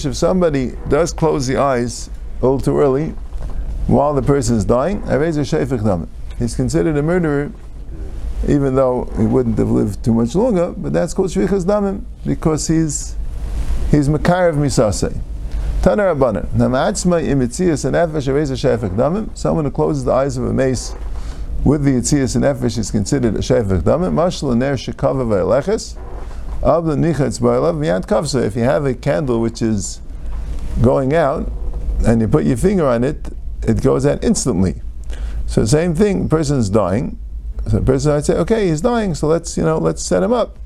If 0.06 0.16
somebody 0.16 0.72
does 0.88 1.12
close 1.12 1.46
the 1.46 1.56
eyes 1.56 2.10
a 2.40 2.46
little 2.46 2.60
too 2.60 2.78
early 2.78 3.14
while 3.86 4.14
the 4.14 4.22
person 4.22 4.56
is 4.56 4.64
dying, 4.64 5.02
he's 6.38 6.56
considered 6.56 6.96
a 6.96 7.02
murderer, 7.02 7.52
even 8.48 8.74
though 8.74 9.10
he 9.16 9.24
wouldn't 9.24 9.58
have 9.58 9.70
lived 9.70 10.04
too 10.04 10.14
much 10.14 10.34
longer, 10.34 10.72
but 10.76 10.92
that's 10.92 11.14
called 11.14 11.30
shvichas 11.30 11.64
damim, 11.64 12.04
because 12.24 12.68
he's 12.68 13.16
he's 13.90 14.08
misasei. 14.08 15.12
Tanar 15.12 15.33
Shefek 18.54 18.96
damim. 18.96 19.36
Someone 19.36 19.66
who 19.66 19.70
closes 19.70 20.06
the 20.06 20.12
eyes 20.12 20.38
of 20.38 20.46
a 20.46 20.52
mace 20.54 20.94
with 21.62 21.84
the 21.84 21.90
yitzias 21.90 22.34
and 22.36 22.44
nefesh 22.46 22.78
is 22.78 22.90
considered 22.90 23.34
a 23.34 23.40
shefek 23.40 23.82
damim. 23.82 24.14
Mashal 24.14 24.56
ner 24.56 24.76
shekava 24.76 25.26
v'eleches. 25.26 25.98
Of 26.62 26.86
the 26.86 26.94
nichatz 26.94 27.38
ba'elav 27.38 27.76
miyad 27.76 28.06
kavsa. 28.06 28.42
If 28.42 28.56
you 28.56 28.62
have 28.62 28.86
a 28.86 28.94
candle 28.94 29.42
which 29.42 29.60
is 29.60 30.00
going 30.80 31.12
out 31.12 31.52
and 32.06 32.22
you 32.22 32.28
put 32.28 32.44
your 32.44 32.56
finger 32.56 32.86
on 32.86 33.04
it, 33.04 33.28
it 33.62 33.82
goes 33.82 34.06
out 34.06 34.24
instantly. 34.24 34.80
So 35.46 35.66
same 35.66 35.94
thing, 35.94 36.30
person's 36.30 36.70
dying. 36.70 37.18
So 37.64 37.80
the 37.80 37.84
person 37.84 38.12
I'd 38.12 38.24
say, 38.24 38.36
okay, 38.36 38.68
he's 38.68 38.80
dying, 38.80 39.14
so 39.14 39.26
let's 39.26 39.58
you 39.58 39.64
know 39.64 39.76
let's 39.76 40.02
set 40.02 40.22
him 40.22 40.32
up. 40.32 40.56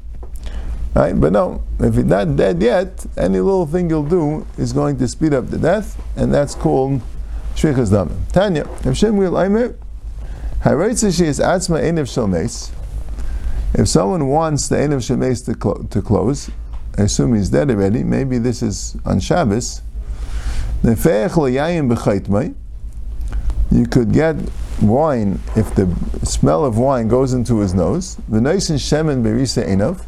Right? 0.94 1.18
But 1.18 1.32
no, 1.32 1.62
if 1.78 1.94
he's 1.94 2.04
not 2.04 2.36
dead 2.36 2.60
yet, 2.62 3.06
any 3.16 3.40
little 3.40 3.66
thing 3.66 3.88
you'll 3.90 4.08
do 4.08 4.46
is 4.56 4.72
going 4.72 4.98
to 4.98 5.08
speed 5.08 5.34
up 5.34 5.48
the 5.48 5.58
death, 5.58 6.00
and 6.16 6.32
that's 6.32 6.54
called 6.54 7.00
shvichas 7.54 7.90
damim. 7.90 8.16
Tanya, 8.32 8.68
if 8.84 8.96
Shem 8.96 9.16
will 9.16 9.40
aimer, 9.40 9.76
she 10.64 11.24
is 11.24 11.38
atzma 11.38 11.80
enev 11.82 12.06
shalmeis. 12.06 12.72
If 13.74 13.88
someone 13.88 14.26
wants 14.28 14.68
the 14.68 14.76
enev 14.76 14.98
shalmeis 14.98 15.44
to, 15.44 15.54
clo- 15.54 15.86
to 15.90 16.02
close, 16.02 16.50
I 16.96 17.02
assume 17.02 17.34
he's 17.36 17.50
dead 17.50 17.70
already. 17.70 18.02
Maybe 18.02 18.38
this 18.38 18.62
is 18.62 18.96
on 19.04 19.20
Shabbos. 19.20 19.82
You 20.82 20.96
could 23.86 24.12
get 24.12 24.36
wine 24.80 25.40
if 25.56 25.74
the 25.74 25.88
smell 26.24 26.64
of 26.64 26.78
wine 26.78 27.08
goes 27.08 27.32
into 27.34 27.58
his 27.58 27.74
nose. 27.74 28.16
The 28.28 28.40
nice 28.40 28.70
and 28.70 28.78
shemen 28.78 29.22
berisa 29.22 29.66
enav 29.66 30.02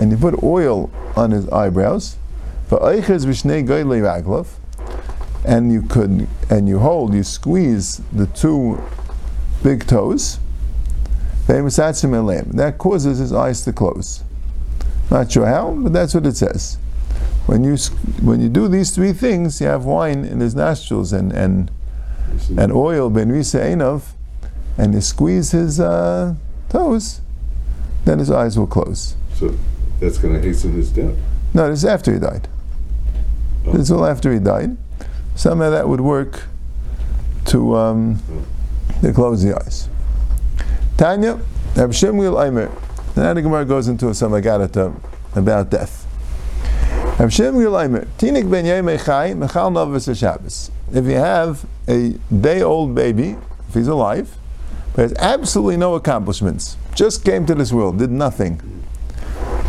and 0.00 0.10
you 0.10 0.16
put 0.16 0.42
oil 0.42 0.90
on 1.14 1.30
his 1.30 1.46
eyebrows. 1.50 2.16
And 5.44 5.70
you 5.70 5.82
could, 5.82 6.26
and 6.48 6.66
you 6.66 6.78
hold, 6.78 7.12
you 7.12 7.22
squeeze 7.22 8.00
the 8.10 8.26
two 8.26 8.82
big 9.62 9.86
toes. 9.86 10.38
That 11.46 12.76
causes 12.78 13.18
his 13.18 13.32
eyes 13.34 13.62
to 13.64 13.74
close. 13.74 14.24
Not 15.10 15.30
sure 15.30 15.44
how, 15.44 15.72
but 15.72 15.92
that's 15.92 16.14
what 16.14 16.24
it 16.24 16.36
says. 16.36 16.78
When 17.44 17.62
you 17.62 17.76
when 18.22 18.40
you 18.40 18.48
do 18.48 18.68
these 18.68 18.92
three 18.92 19.12
things, 19.12 19.60
you 19.60 19.66
have 19.66 19.84
wine 19.84 20.24
in 20.24 20.40
his 20.40 20.54
nostrils 20.54 21.12
and 21.12 21.30
and 21.32 21.70
and 22.56 22.72
oil 22.72 23.10
ben 23.10 23.28
enov, 23.28 24.12
and 24.78 24.94
you 24.94 25.02
squeeze 25.02 25.50
his 25.50 25.78
uh, 25.78 26.36
toes, 26.70 27.20
then 28.06 28.18
his 28.18 28.30
eyes 28.30 28.56
will 28.58 28.68
close. 28.68 29.16
So 29.34 29.52
that's 30.00 30.18
going 30.18 30.34
to 30.34 30.40
hasten 30.40 30.72
his 30.72 30.90
death. 30.90 31.14
No, 31.54 31.68
this 31.68 31.80
is 31.80 31.84
after 31.84 32.12
he 32.12 32.18
died. 32.18 32.48
Oh. 33.66 33.72
This 33.72 33.82
is 33.82 33.92
all 33.92 34.06
after 34.06 34.32
he 34.32 34.38
died. 34.38 34.76
Somehow 35.34 35.70
that 35.70 35.88
would 35.88 36.00
work 36.00 36.44
to 37.46 37.76
um, 37.76 38.22
oh. 38.32 39.00
to 39.02 39.12
close 39.12 39.42
the 39.42 39.56
eyes. 39.56 39.88
Tanya, 40.96 41.40
Reb 41.76 41.90
Shimgil 41.90 42.44
Aimer. 42.44 42.70
Now 43.16 43.34
the 43.34 43.42
Gemara 43.42 43.64
goes 43.64 43.88
into 43.88 44.12
some 44.14 44.32
agadata 44.32 44.94
about 45.34 45.70
death. 45.70 46.06
Reb 47.18 47.30
Shimgil 47.30 47.84
Aimer. 47.84 48.06
Tinik 48.18 48.50
ben 48.50 48.64
Yemei 48.64 49.02
Chai 49.04 49.32
Mechal 49.32 49.72
Novus 49.72 50.16
Shabbos. 50.18 50.70
If 50.92 51.04
you 51.04 51.16
have 51.16 51.64
a 51.86 52.10
day-old 52.32 52.94
baby 52.94 53.36
if 53.68 53.74
he's 53.74 53.88
alive, 53.88 54.36
but 54.94 55.02
has 55.02 55.14
absolutely 55.18 55.76
no 55.76 55.94
accomplishments, 55.94 56.76
just 56.94 57.24
came 57.24 57.46
to 57.46 57.54
this 57.54 57.72
world, 57.72 57.98
did 57.98 58.10
nothing, 58.10 58.79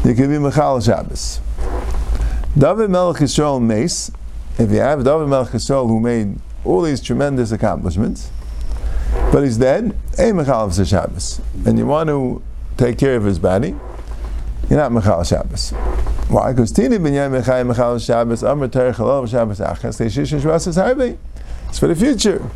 you 0.04 0.16
can 0.16 0.30
be 0.30 0.38
Mechal 0.38 0.84
Shabbos. 0.84 1.40
David 2.58 2.90
Melech 2.90 3.22
Yisrael 3.22 3.62
Mace, 3.62 4.12
if 4.58 4.72
you 4.72 4.80
have 4.80 5.04
David 5.04 5.28
Melech 5.28 5.50
Yisrael 5.50 5.88
who 5.88 6.00
made 6.00 6.38
all 6.66 6.82
these 6.82 7.02
tremendous 7.02 7.52
accomplishments, 7.52 8.32
but 9.32 9.44
he's 9.44 9.58
dead, 9.58 9.96
a 10.18 10.32
Mechal 10.32 10.88
Shabbos, 10.88 11.40
and 11.66 11.78
you 11.78 11.86
want 11.86 12.10
to 12.10 12.42
take 12.78 12.98
care 12.98 13.16
of 13.16 13.24
his 13.24 13.38
body, 13.38 13.76
you're 14.70 14.80
not 14.80 14.92
Mechal 14.92 15.28
Shabbos. 15.28 15.72
Why? 16.30 16.52
Because 16.52 16.72
Tini 16.72 16.98
ben 16.98 17.14
Yom 17.14 17.34
Mechai 17.34 17.72
Mechal 17.72 18.04
Shabbos, 18.04 18.44
Amr 18.44 18.70
Terech 18.70 18.96
Halal 18.96 19.30
Shabbos 19.30 19.60
Achas, 19.60 20.00
Teishish 20.00 20.34
and 20.34 20.42
Shvas 20.42 20.74
Harbe. 20.74 21.18
It's 21.70 21.78
for 21.78 21.88
the 21.88 21.96
future. 21.96 22.50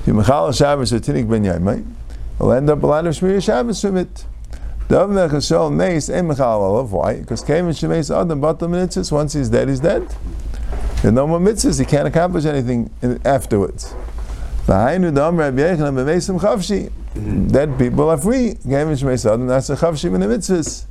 If 0.00 0.06
you 0.06 0.14
Mechal 0.14 0.56
Shabbos 0.56 0.92
or 0.92 1.00
Tinik 1.00 1.28
ben 1.28 1.44
Yom, 1.44 1.96
will 2.38 2.52
end 2.52 2.70
up 2.70 2.82
a 2.82 2.86
lot 2.86 3.06
of 3.06 3.14
Shmir 3.14 3.42
Shabbos 3.42 3.80
from 3.80 3.96
it. 3.96 4.24
Why? 4.88 5.06
Because 7.14 7.44
Kevin 7.44 7.72
Shemeis 7.72 8.20
Adam 8.20 8.40
Batam 8.40 8.70
Mitzvahs, 8.70 9.10
once 9.10 9.32
he's 9.32 9.48
dead, 9.48 9.68
he's 9.68 9.80
dead. 9.80 10.14
There's 11.02 11.12
no 11.12 11.26
more 11.26 11.40
mitzvahs, 11.40 11.78
he 11.78 11.84
can't 11.84 12.08
accomplish 12.08 12.44
anything 12.44 12.90
afterwards. 13.24 13.94
Dead 14.66 15.02
people 17.78 18.10
are 18.10 18.18
free. 18.18 18.56
Kevin 18.68 18.94
Shemeis 18.94 19.26
Adam, 19.26 19.46
that's 19.46 19.70
a 19.70 19.76
Chavshi 19.76 20.14
in 20.14 20.20
the 20.20 20.26
mitzvahs. 20.26 20.86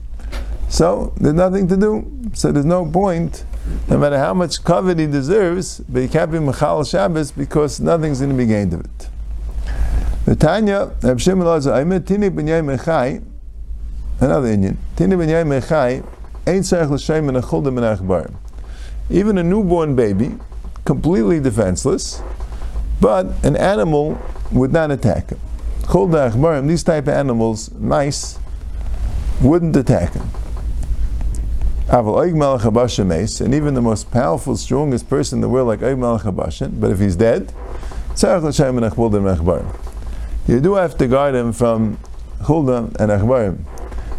So 0.69 1.13
there's 1.17 1.33
nothing 1.33 1.67
to 1.69 1.77
do. 1.77 2.11
So 2.33 2.51
there's 2.51 2.65
no 2.65 2.85
point, 2.85 3.45
no 3.89 3.97
matter 3.97 4.17
how 4.17 4.33
much 4.33 4.63
covet 4.63 4.99
he 4.99 5.07
deserves, 5.07 5.79
but 5.87 6.01
he 6.01 6.07
can't 6.07 6.31
be 6.31 6.37
Mechal 6.37 6.89
Shabbos 6.89 7.31
because 7.31 7.79
nothing's 7.79 8.19
going 8.19 8.31
to 8.31 8.37
be 8.37 8.45
gained 8.45 8.73
of 8.73 8.81
it. 8.81 9.09
The 10.25 10.35
Tanya, 10.35 10.91
Reb 11.01 11.19
Shimon 11.19 11.45
Lazar, 11.45 11.71
Aymet 11.71 12.05
Tini 12.05 12.29
B'nyai 12.29 12.63
Mechai, 12.63 13.23
another 14.19 14.47
Indian, 14.47 14.77
Tini 14.95 15.15
B'nyai 15.15 15.45
Mechai, 15.45 16.03
Ein 16.47 16.61
Tzarech 16.61 16.89
L'Shem 16.89 17.27
and 17.29 17.37
Achulda 17.37 17.73
Ben 17.73 17.83
Achbar. 17.83 18.31
Even 19.09 19.37
a 19.37 19.43
newborn 19.43 19.95
baby, 19.95 20.37
completely 20.85 21.39
defenseless, 21.39 22.21
but 23.01 23.25
an 23.43 23.55
animal 23.55 24.17
would 24.51 24.71
not 24.71 24.91
attack 24.91 25.29
him. 25.29 25.39
Chulda 25.83 26.31
Achbarim, 26.31 26.67
these 26.67 26.83
type 26.83 27.03
of 27.07 27.13
animals, 27.13 27.71
mice, 27.73 28.39
wouldn't 29.41 29.75
attack 29.75 30.13
him. 30.13 30.29
And 31.87 33.53
even 33.53 33.73
the 33.75 33.81
most 33.81 34.09
powerful, 34.09 34.57
strongest 34.57 35.07
person 35.07 35.37
in 35.37 35.41
the 35.41 35.49
world, 35.49 35.67
like 35.67 35.81
Oig 35.81 35.99
Melech 35.99 36.23
Habashin, 36.23 36.79
but 36.79 36.89
if 36.89 36.99
he's 36.99 37.15
dead, 37.15 37.53
you 40.47 40.59
do 40.59 40.73
have 40.73 40.97
to 40.97 41.07
guard 41.07 41.35
him 41.35 41.53
from 41.53 41.97
Chulda 42.41 42.95
and 42.95 43.11
Achbarim. 43.11 43.59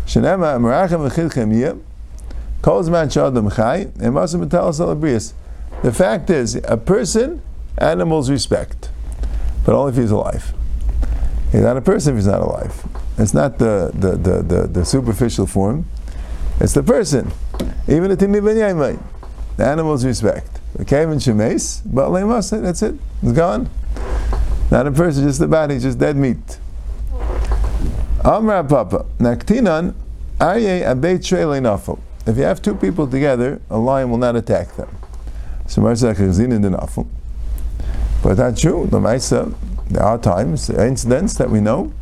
Shenema 0.07 0.59
Merachem 0.61 1.09
V'chidchem 1.11 1.59
Yeh, 1.59 1.75
Kol 2.63 2.83
Zman 2.85 3.07
Shadam 3.07 3.55
Chai, 3.55 3.79
and 3.79 4.15
Masim 4.15 4.47
B'tal 4.47 4.71
Salabrius. 4.73 5.33
The 5.83 5.93
fact 5.93 6.31
is, 6.31 6.55
a 6.65 6.77
person, 6.77 7.43
animals 7.77 8.31
respect, 8.31 8.89
but 9.65 9.75
only 9.75 9.93
if 9.93 9.99
he's 9.99 10.13
alive. 10.13 10.55
He's 11.51 11.61
not 11.61 11.77
a 11.77 11.81
person 11.81 12.15
if 12.15 12.19
he's 12.19 12.27
not 12.27 12.41
alive. 12.41 12.87
It's 13.19 13.35
not 13.35 13.59
the, 13.59 13.91
the, 13.95 14.13
the, 14.13 14.43
the, 14.43 14.67
the 14.69 14.85
superficial 14.85 15.47
form. 15.47 15.87
It's 16.61 16.73
the 16.73 16.83
person. 16.83 17.33
Even 17.89 18.09
the 18.09 18.17
Tini 18.17 18.41
Ben 18.41 18.57
Yaimai. 18.57 19.03
The 19.57 19.67
animals 19.67 20.05
respect. 20.05 20.61
The 20.75 20.81
and 20.81 21.21
Shemes, 21.21 21.83
but 21.87 22.11
that's 22.63 22.83
it. 22.83 22.95
It's 23.23 23.33
gone. 23.33 23.71
Not 24.71 24.87
a 24.87 24.93
person, 24.93 25.27
just 25.27 25.39
the 25.39 25.49
body, 25.49 25.79
just 25.79 25.99
dead 25.99 26.17
meat. 26.17 26.59
Amra 28.27 28.65
Papa. 28.65 29.07
Naktinan, 29.21 29.95
Arye 30.41 30.83
Abeit 30.83 31.21
Shrele 31.21 31.61
Nafel. 31.61 32.01
If 32.27 32.37
you 32.37 32.43
have 32.43 32.61
two 32.61 32.75
people 32.75 33.07
together, 33.07 33.61
a 33.71 33.79
lion 33.79 34.11
will 34.11 34.19
not 34.19 34.35
attack 34.35 34.75
them. 34.75 34.89
So 35.69 35.81
Marzak 35.81 36.17
Chazin 36.17 36.53
in 36.53 36.61
the 36.61 36.71
Nafel. 36.71 37.07
But 38.25 38.35
that's 38.35 38.61
true. 38.61 38.89
The 38.91 38.99
Maisa, 38.99 39.55
there 39.89 40.03
are 40.03 40.19
times, 40.19 40.67
there 40.67 40.81
are 40.81 40.89
incidents 40.89 41.35
that 41.35 41.49
we 41.49 41.61
know 41.61 41.93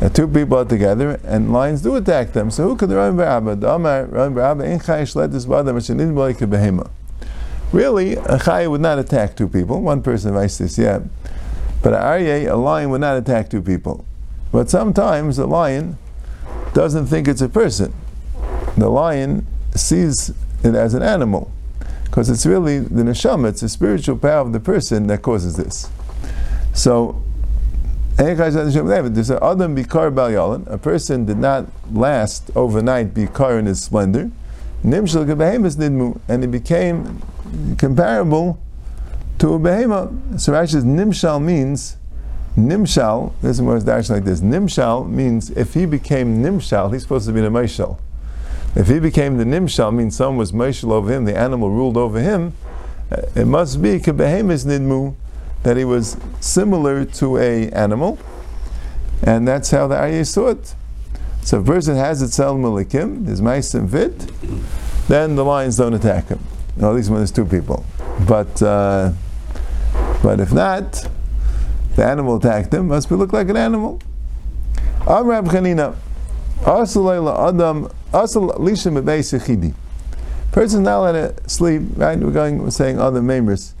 that 0.00 0.12
two 0.12 0.26
people 0.26 0.58
are 0.58 0.64
together 0.64 1.20
and 1.22 1.52
lions 1.52 1.82
do 1.82 1.94
attack 1.94 2.32
them. 2.32 2.50
So 2.50 2.64
who 2.64 2.74
could 2.74 2.90
Rami 2.90 3.18
bar 3.18 3.26
Abba? 3.26 3.54
The 3.54 3.72
Amar 3.72 4.06
Rami 4.06 4.34
bar 4.34 4.50
Abba 4.50 4.64
in 4.64 4.80
Chayish 4.80 5.14
let 5.14 5.30
this 5.30 5.44
bother 5.44 5.72
which 5.72 5.88
in 5.88 6.00
a 6.00 6.04
behema. 6.04 6.90
Really, 7.70 8.14
a 8.14 8.40
Chay 8.40 8.66
would 8.66 8.80
not 8.80 8.98
attack 8.98 9.36
two 9.36 9.46
people. 9.46 9.80
One 9.80 10.02
person 10.02 10.34
writes 10.34 10.58
this, 10.58 10.76
yeah. 10.76 10.98
But 11.80 11.92
Aryeh, 11.92 12.50
a 12.50 12.56
lion 12.56 12.90
would 12.90 13.02
not 13.02 13.16
attack 13.16 13.50
two 13.50 13.62
people. 13.62 14.04
But 14.52 14.70
sometimes 14.70 15.38
a 15.38 15.46
lion 15.46 15.98
doesn't 16.72 17.06
think 17.06 17.28
it's 17.28 17.40
a 17.40 17.48
person. 17.48 17.92
The 18.76 18.88
lion 18.88 19.46
sees 19.74 20.30
it 20.62 20.74
as 20.74 20.94
an 20.94 21.02
animal. 21.02 21.50
Because 22.04 22.28
it's 22.28 22.44
really 22.44 22.80
the 22.80 23.02
neshama, 23.02 23.50
it's 23.50 23.60
the 23.60 23.68
spiritual 23.68 24.16
power 24.16 24.40
of 24.40 24.52
the 24.52 24.58
person 24.58 25.06
that 25.06 25.22
causes 25.22 25.56
this. 25.56 25.88
So 26.72 27.22
there's 28.16 28.50
a 28.50 30.78
person 30.82 31.24
did 31.24 31.38
not 31.38 31.66
last 31.92 32.50
overnight 32.56 33.14
Bikar 33.14 33.58
in 33.58 33.66
his 33.66 33.82
splendor. 33.82 34.30
And 34.82 36.42
he 36.42 36.46
became 36.46 37.22
comparable 37.78 38.58
to 39.38 39.54
a 39.54 39.58
behema. 39.58 40.40
So 40.40 40.66
says 40.66 40.84
Nimshal 40.84 41.42
means 41.42 41.96
Nimshal, 42.56 43.32
this 43.42 43.56
is 43.56 43.62
where 43.62 43.76
it's 43.76 44.10
like 44.10 44.24
this. 44.24 44.40
Nimshal 44.40 45.08
means 45.08 45.50
if 45.50 45.74
he 45.74 45.86
became 45.86 46.42
Nimshal, 46.42 46.92
he's 46.92 47.02
supposed 47.02 47.26
to 47.26 47.32
be 47.32 47.40
a 47.40 47.50
Meshal. 47.50 47.98
If 48.74 48.88
he 48.88 48.98
became 48.98 49.36
the 49.36 49.44
Nimshal, 49.44 49.94
means 49.94 50.16
someone 50.16 50.36
was 50.36 50.52
Meshal 50.52 50.92
over 50.92 51.12
him, 51.12 51.24
the 51.24 51.36
animal 51.36 51.70
ruled 51.70 51.96
over 51.96 52.20
him, 52.20 52.54
it 53.34 53.46
must 53.46 53.82
be 53.82 53.98
Kebehemus 53.98 54.64
Nidmu 54.64 55.14
that 55.62 55.76
he 55.76 55.84
was 55.84 56.16
similar 56.40 57.04
to 57.04 57.38
a 57.38 57.68
animal, 57.70 58.18
and 59.22 59.46
that's 59.46 59.70
how 59.70 59.86
the 59.86 59.94
Aryeh 59.94 60.26
saw 60.26 60.48
it. 60.48 60.74
So 61.42 61.58
if 61.58 61.64
a 61.64 61.66
person 61.66 61.96
has 61.96 62.22
its 62.22 62.34
cell 62.34 62.56
malikim, 62.56 63.26
his 63.26 63.40
and 63.74 63.90
fit, 63.90 64.18
then 65.08 65.36
the 65.36 65.44
lions 65.44 65.76
don't 65.76 65.94
attack 65.94 66.28
him. 66.28 66.40
at 66.80 66.94
least 66.94 67.10
when 67.10 67.18
there's 67.18 67.32
two 67.32 67.44
people. 67.44 67.84
But 68.26 68.62
uh, 68.62 69.12
but 70.22 70.40
if 70.40 70.52
not, 70.52 71.08
the 71.96 72.04
animal 72.04 72.36
attacked 72.36 72.72
him, 72.72 72.88
must 72.88 73.08
be 73.08 73.14
look 73.14 73.32
like 73.32 73.48
an 73.48 73.56
animal. 73.56 74.00
Amrab 75.00 75.48
Chanina, 75.48 75.96
Adam, 77.48 77.90
Asal 78.14 78.48
Lisha 78.58 78.92
not 80.82 80.98
allowed 80.98 81.36
to 81.36 81.48
sleep, 81.48 81.82
right? 81.96 82.18
We're 82.18 82.30
going, 82.30 82.62
we're 82.62 82.70
saying 82.70 82.98
other 82.98 83.22
members 83.22 83.74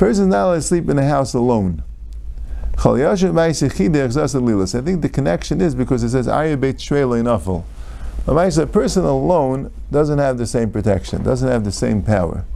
person 0.00 0.30
not 0.30 0.46
allowed 0.46 0.54
to 0.54 0.62
sleep 0.62 0.88
in 0.88 0.98
a 0.98 1.06
house 1.06 1.34
alone. 1.34 1.84
I 2.82 3.12
think 3.12 5.02
the 5.02 5.10
connection 5.12 5.60
is 5.60 5.74
because 5.74 6.02
it 6.02 6.08
says 6.08 6.26
A 6.26 6.56
person 8.66 9.04
alone 9.04 9.70
doesn't 9.92 10.18
have 10.18 10.38
the 10.38 10.46
same 10.46 10.70
protection, 10.70 11.22
doesn't 11.22 11.46
have 11.46 11.64
the 11.64 11.72
same 11.72 12.02
power. 12.02 12.46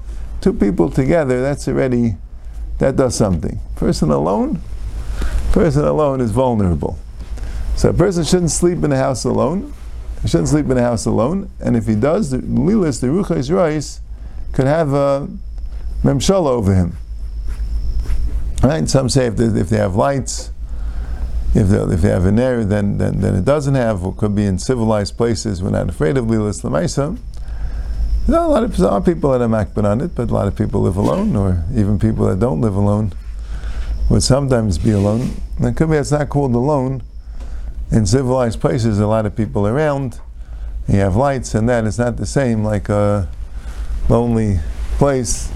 Two 0.41 0.55
people 0.55 0.89
together, 0.89 1.43
that's 1.43 1.69
already 1.69 2.17
that 2.79 2.97
does 2.97 3.15
something. 3.15 3.61
Person 3.77 4.11
alone, 4.11 4.63
person 5.55 5.85
alone 5.85 6.21
is 6.21 6.33
vulnerable. 6.33 6.99
So 7.77 7.91
a 7.91 7.93
person 7.93 8.25
shouldn't 8.25 8.51
sleep 8.51 8.83
in 8.83 8.91
a 8.91 8.97
house 8.97 9.25
alone. 9.25 9.73
He 10.21 10.27
shouldn't 10.29 10.49
sleep 10.49 10.69
in 10.69 10.77
a 10.77 10.83
house 10.83 11.07
alone. 11.07 11.49
And 11.61 11.77
if 11.77 11.87
he 11.87 11.95
does, 11.95 12.33
the 12.33 12.39
lilas, 12.39 13.01
the 13.01 13.07
ruchais 13.07 13.55
rice, 13.55 14.01
could 14.53 14.67
have 14.67 14.93
a 14.93 15.29
memshala 16.03 16.49
over 16.49 16.75
him. 16.75 16.97
Right? 18.65 18.89
Some 18.89 19.09
say 19.09 19.27
if 19.27 19.37
they, 19.37 19.45
if 19.45 19.69
they 19.69 19.77
have 19.77 19.95
lights, 19.95 20.51
if 21.55 21.69
they, 21.69 21.79
if 21.79 22.01
they 22.01 22.09
have 22.09 22.27
an 22.27 22.41
air, 22.41 22.65
then, 22.65 22.99
then, 22.99 23.21
then 23.21 23.37
it 23.37 23.45
doesn't 23.45 23.77
have, 23.77 24.05
or 24.05 24.13
could 24.13 24.35
be 24.35 24.47
in 24.47 24.59
civilized 24.59 25.17
places. 25.17 25.63
We're 25.63 25.71
not 25.71 25.89
afraid 25.89 26.17
of 26.17 26.25
Lilas 26.25 26.63
Lamaisa. 26.63 27.17
There 28.27 28.41
are 28.41 28.47
a 28.47 28.49
lot 28.49 28.65
of 28.65 28.77
there 28.77 28.89
are 28.89 29.01
people 29.01 29.31
that 29.31 29.41
are 29.41 29.49
makbid 29.49 29.85
on 29.85 30.01
it, 30.01 30.17
but 30.17 30.31
a 30.31 30.35
lot 30.35 30.49
of 30.49 30.57
people 30.57 30.81
live 30.81 30.97
alone, 30.97 31.37
or 31.37 31.63
even 31.73 32.01
people 32.01 32.27
that 32.27 32.41
don't 32.41 32.61
live 32.61 32.75
alone 32.75 33.13
would 34.11 34.23
sometimes 34.23 34.79
be 34.79 34.91
alone. 34.91 35.31
And 35.59 35.67
it 35.67 35.77
could 35.77 35.91
be 35.91 35.97
it's 35.97 36.11
not 36.11 36.29
called 36.29 36.55
alone. 36.55 37.03
In 37.91 38.07
civilized 38.07 38.61
places, 38.61 38.99
a 38.99 39.07
lot 39.07 39.27
of 39.27 39.37
people 39.37 39.67
around. 39.67 40.21
You 40.89 40.97
have 40.97 41.17
lights, 41.17 41.55
and 41.55 41.69
that. 41.69 41.85
It's 41.85 41.99
not 41.99 42.17
the 42.17 42.27
same 42.27 42.65
like 42.65 42.89
a 42.89 43.29
lonely 44.09 44.61
place 44.99 45.51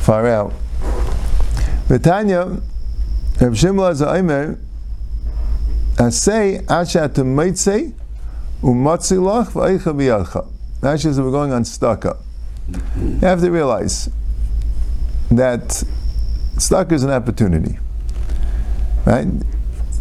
far 0.00 0.26
out. 0.26 0.52
V'tanya, 1.88 2.62
Rav 3.40 3.52
Shimla 3.52 3.94
Zaymer, 3.94 4.58
Asay 5.96 6.64
Ashat 6.66 7.14
Meitzei 7.14 7.92
Umatzilach 8.62 9.52
V'Eicha 9.52 9.94
B'Yadcha. 9.94 10.46
Actually, 10.82 11.22
we're 11.22 11.30
going 11.30 11.52
on 11.52 11.62
stucca. 11.62 12.18
You 12.96 13.18
have 13.20 13.40
to 13.40 13.50
realize 13.50 14.10
that 15.30 15.82
stucca 16.58 16.92
is 16.92 17.04
an 17.04 17.10
opportunity. 17.10 17.78
Right? 19.06 19.26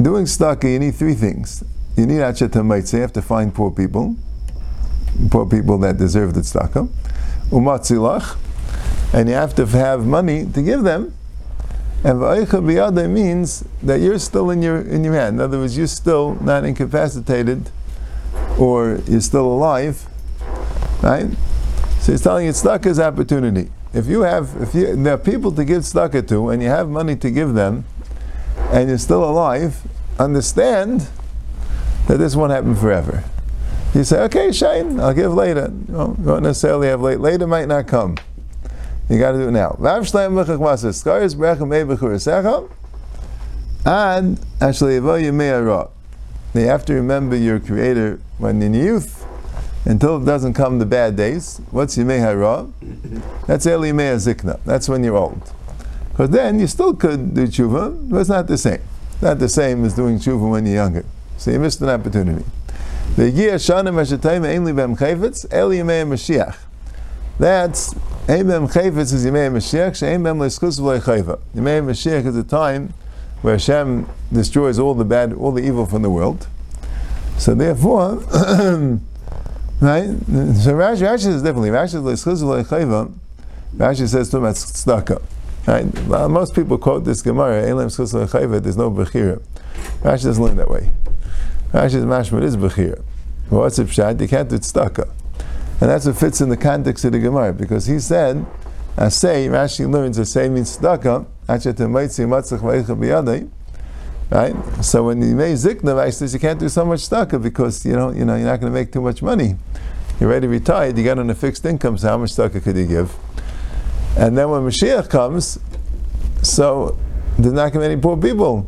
doing 0.02 0.26
tzedakah, 0.26 0.72
you 0.72 0.80
need 0.80 0.96
three 0.96 1.16
things. 1.16 1.64
You 1.96 2.06
need 2.06 2.20
achet 2.20 2.50
hamaitze, 2.50 2.94
you 2.94 3.02
have 3.02 3.14
to 3.14 3.22
find 3.22 3.54
poor 3.54 3.72
people, 3.72 4.16
poor 5.32 5.46
people 5.48 5.78
that 5.80 5.98
deserve 5.98 6.34
the 6.34 6.42
tzedakah. 6.42 6.88
Umatzilach, 7.50 8.38
and 9.14 9.30
you 9.30 9.36
have 9.36 9.56
to 9.56 9.66
have 9.66 10.06
money 10.06 10.46
to 10.46 10.62
give 10.62 10.84
them. 10.84 11.14
And 12.04 12.20
va'aycha 12.20 12.62
biyada 12.62 13.10
means 13.10 13.66
that 13.82 14.00
you're 14.02 14.20
still 14.20 14.52
in 14.52 14.62
your 14.62 14.82
in 14.82 15.04
your 15.04 15.14
hand. 15.14 15.38
In 15.38 15.42
other 15.42 15.58
words, 15.58 15.76
you're 15.76 15.88
still 15.88 16.36
not 16.36 16.64
incapacitated, 16.64 17.72
or 18.60 19.00
you're 19.08 19.22
still 19.22 19.48
alive, 19.48 20.06
right? 21.02 21.28
So 22.02 22.12
he's 22.12 22.22
telling 22.22 22.46
you 22.46 22.52
tzedakah 22.52 22.86
is 22.86 23.00
opportunity. 23.00 23.72
If 23.94 24.08
you 24.08 24.22
have, 24.22 24.56
if 24.60 24.76
you, 24.76 24.96
there 24.96 25.14
are 25.14 25.18
people 25.18 25.52
to 25.54 25.64
give 25.64 25.84
tzedakah 25.84 26.28
to, 26.28 26.50
and 26.50 26.62
you 26.62 26.70
have 26.70 26.90
money 26.90 27.16
to 27.16 27.32
give 27.32 27.54
them, 27.54 27.86
and 28.72 28.90
you're 28.90 28.98
still 28.98 29.24
alive, 29.24 29.82
understand 30.20 31.08
that 32.08 32.18
this 32.18 32.36
won't 32.36 32.52
happen 32.52 32.76
forever. 32.76 33.24
You 33.94 34.04
say, 34.04 34.20
okay, 34.24 34.52
Shane, 34.52 35.00
I'll 35.00 35.14
give 35.14 35.34
later. 35.34 35.72
You 35.88 36.16
won't 36.20 36.44
necessarily 36.44 36.88
have 36.88 37.02
late. 37.02 37.20
Later 37.20 37.48
might 37.48 37.68
not 37.68 37.88
come. 37.88 38.18
You 39.10 39.18
got 39.20 39.32
to 39.32 39.38
do 39.38 39.48
it 39.48 39.52
now. 39.52 39.78
And 43.86 44.40
actually, 44.60 44.96
you 44.96 45.02
have 46.54 46.86
to 46.86 46.94
remember 46.94 47.36
your 47.36 47.60
Creator 47.60 48.20
when 48.38 48.62
in 48.62 48.74
youth, 48.74 49.27
until 49.88 50.22
it 50.22 50.26
doesn't 50.26 50.54
come 50.54 50.80
the 50.80 50.86
bad 50.86 51.16
days. 51.16 51.62
What's 51.72 51.98
Yimei 51.98 52.20
Hara? 52.20 52.68
That's 53.48 53.66
El 53.66 53.82
Yimei 53.82 54.16
Zikna. 54.18 54.60
That's 54.66 54.90
when 54.90 55.02
you're 55.04 55.16
old. 55.16 55.54
Because 56.10 56.30
then 56.30 56.60
you 56.60 56.68
still 56.68 56.94
could 56.94 57.34
do 57.34 57.48
tshuva, 57.48 58.10
but 58.10 58.18
it's 58.18 58.30
not 58.30 58.48
the 58.48 58.58
same. 58.58 58.82
Not 59.22 59.40
the 59.40 59.48
same 59.48 59.86
as 59.86 59.96
doing 59.96 60.20
tshuva 60.20 60.50
when 60.50 60.66
you're 60.66 60.76
younger. 60.76 61.06
So 61.38 61.52
you 61.52 61.60
missed 61.60 61.80
an 61.82 61.90
opportunity. 61.90 62.44
The 63.16 63.32
Yiyah 63.32 63.56
Shana 63.56 63.94
Mashatayim 63.94 64.42
Ainli 64.42 64.76
Bem 64.76 64.96
Chayvetz 64.96 65.46
El 65.52 65.70
Yimei 65.70 66.06
Mashiach. 66.06 66.58
That's 67.40 67.94
Ein 68.28 68.48
Bem 68.48 68.68
Chayvetz 68.68 69.14
is 69.14 69.26
Yimei 69.26 69.50
Mashiach, 69.50 70.02
Bem 70.02 70.38
Le'schus 70.38 70.82
V'lei 70.82 71.00
Chayva. 71.00 71.40
Yimei 71.56 71.82
Mashiach 71.82 72.26
is 72.26 72.36
a 72.36 72.44
time 72.44 72.94
where 73.42 73.54
Hashem 73.54 74.10
destroys 74.34 74.80
all 74.80 74.96
the 74.96 75.06
bad, 75.06 75.32
all 75.32 75.54
the 75.54 75.64
evil 75.64 75.86
from 75.86 76.02
the 76.02 76.10
world. 76.10 76.48
So 77.38 77.56
therefore, 77.56 78.18
right? 79.82 80.08
So 80.08 80.74
Rashi, 80.74 81.04
Rashi 81.04 81.28
is 81.28 81.44
definitely 81.44 81.70
Rashi 81.70 82.02
is. 82.04 83.12
Rashi 83.76 84.08
says 84.08 84.30
to 84.30 84.40
that's 84.40 84.66
tzedakah. 84.66 85.22
Right? 85.68 85.86
Well, 86.06 86.30
most 86.30 86.56
people 86.56 86.78
quote 86.78 87.04
this 87.04 87.22
Gemara, 87.22 87.68
Elam 87.68 87.90
there's 87.90 88.78
no 88.78 88.90
Bechira. 88.90 89.42
Rashi 90.02 90.24
doesn't 90.24 90.44
learn 90.44 90.58
that 90.58 90.70
way. 90.70 90.92
Rashi's 91.74 92.06
mashma 92.06 92.42
is 92.44 92.56
Bechira. 92.56 93.04
What's 93.50 93.78
it 93.78 93.88
pshat? 93.88 94.22
You 94.22 94.28
can't 94.28 94.50
do 94.50 94.58
tzedakah. 94.58 95.10
And 95.80 95.90
that's 95.90 96.06
what 96.06 96.18
fits 96.18 96.42
in 96.42 96.50
the 96.50 96.58
context 96.58 97.06
of 97.06 97.12
the 97.12 97.20
Gemara, 97.20 97.54
because 97.54 97.86
he 97.86 98.00
said, 98.00 98.46
I 98.98 99.10
say, 99.10 99.48
Rashi 99.48 99.88
learns, 99.90 100.18
say 100.30 100.50
means 100.50 100.78
tzedakah, 100.78 101.26
Right? 104.30 104.56
So 104.82 105.04
when 105.06 105.22
you 105.22 105.36
make 105.36 105.54
zikna, 105.56 106.12
says 106.14 106.34
you 106.34 106.40
can't 106.40 106.60
do 106.60 106.68
so 106.68 106.84
much 106.84 107.02
tzedakah 107.02 107.42
because 107.42 107.86
you 107.86 107.94
know, 107.94 108.12
you 108.12 108.26
know, 108.26 108.36
you're 108.36 108.46
not 108.46 108.60
going 108.60 108.72
to 108.72 108.78
make 108.78 108.92
too 108.92 109.02
much 109.02 109.22
money. 109.22 109.56
You're 110.20 110.32
already 110.32 110.48
retired, 110.48 110.98
you 110.98 111.04
got 111.04 111.20
on 111.20 111.30
a 111.30 111.36
fixed 111.36 111.66
income, 111.66 111.98
so 111.98 112.10
how 112.10 112.18
much 112.18 112.32
tzedakah 112.32 112.64
could 112.64 112.76
you 112.76 112.88
give? 112.88 113.16
And 114.18 114.38
then 114.38 114.50
when 114.50 114.62
Mashiach 114.64 115.10
comes, 115.10 115.60
so 116.42 116.98
there's 117.38 117.54
not 117.54 117.72
going 117.72 117.84
to 117.84 117.90
be 117.90 117.94
any 117.94 118.02
poor 118.02 118.18
people. 118.18 118.68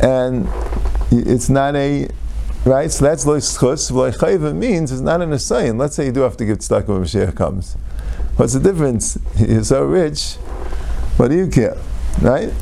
And 0.00 0.48
it's 1.10 1.48
not 1.48 1.74
a 1.74 2.08
right. 2.64 2.90
So 2.90 3.04
that's 3.04 3.26
loy 3.26 3.38
schus. 3.38 3.90
Loy 3.90 4.52
means 4.52 4.92
it's 4.92 5.00
not 5.00 5.20
an 5.20 5.30
asayin. 5.30 5.78
Let's 5.78 5.96
say 5.96 6.06
you 6.06 6.12
do 6.12 6.20
have 6.20 6.36
to 6.36 6.44
give 6.44 6.58
tzedakah 6.58 6.88
when 6.88 7.02
Mashiach 7.02 7.34
comes. 7.34 7.74
What's 8.36 8.52
the 8.52 8.60
difference? 8.60 9.18
You're 9.36 9.64
so 9.64 9.84
rich. 9.84 10.34
What 11.16 11.28
do 11.28 11.36
you 11.36 11.48
care, 11.48 11.76
right? 12.20 12.52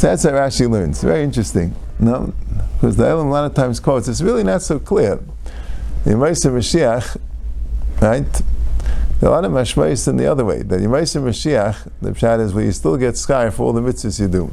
So 0.00 0.06
that's 0.06 0.22
how 0.22 0.30
Rashi 0.30 0.66
learns. 0.66 1.02
Very 1.02 1.22
interesting. 1.22 1.74
No, 1.98 2.32
because 2.72 2.96
the 2.96 3.06
Elam 3.06 3.26
a 3.26 3.30
lot 3.30 3.44
of 3.44 3.52
times 3.52 3.80
quotes. 3.80 4.08
It's 4.08 4.22
really 4.22 4.42
not 4.42 4.62
so 4.62 4.78
clear. 4.78 5.16
The 6.04 6.12
Yemaisa 6.12 6.50
Mashiach, 6.50 7.18
right? 8.00 8.42
There 9.20 9.28
are 9.28 9.32
a 9.32 9.42
lot 9.42 9.44
of 9.44 9.52
mashmayis 9.52 10.08
in 10.08 10.16
the 10.16 10.24
other 10.24 10.42
way. 10.42 10.62
That 10.62 10.80
Yemaisa 10.80 11.20
Mashiach, 11.20 11.90
the 12.00 12.12
pshat 12.12 12.40
is 12.40 12.54
where 12.54 12.64
you 12.64 12.72
still 12.72 12.96
get 12.96 13.18
sky 13.18 13.50
for 13.50 13.64
all 13.64 13.74
the 13.74 13.82
mitzvahs 13.82 14.18
you 14.18 14.28
do. 14.28 14.50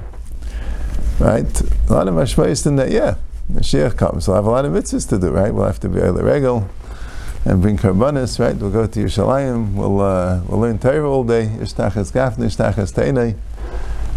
Right? 1.17 1.62
A 1.89 1.93
lot 1.93 2.10
of 2.10 2.15
mashmayis 2.15 2.67
in 2.67 2.75
that, 2.75 2.91
yeah. 2.91 3.15
Mashiach 3.49 3.95
comes. 3.95 4.27
We'll 4.27 4.36
have 4.36 4.47
a 4.47 4.51
lot 4.51 4.65
of 4.65 4.73
mitzvahs 4.73 5.07
to 5.07 5.17
do, 5.17 5.29
right? 5.29 5.53
We'll 5.53 5.67
have 5.67 5.79
to 5.79 5.88
be 5.88 6.01
the 6.01 6.12
regal 6.25 6.67
and 7.45 7.62
bring 7.62 7.77
karbanis, 7.77 8.38
right? 8.38 8.57
We'll 8.57 8.69
go 8.69 8.86
to 8.86 8.99
Yerushalayim. 8.99 9.75
We'll 9.75 10.01
uh, 10.01 10.41
we'll 10.49 10.60
learn 10.60 10.77
Torah 10.77 11.10
all 11.10 11.23
day. 11.23 11.45
Ishtachas 11.45 12.12
gafne, 12.12 12.47
ishtachas 12.47 12.91
teinei. 12.93 13.38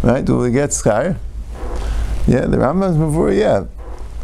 Right? 0.03 0.25
Do 0.25 0.37
we 0.37 0.51
get 0.51 0.71
schar? 0.71 1.17
Yeah, 2.27 2.45
the 2.45 2.57
Rambam's 2.57 2.97
before, 2.97 3.31
yeah. 3.31 3.65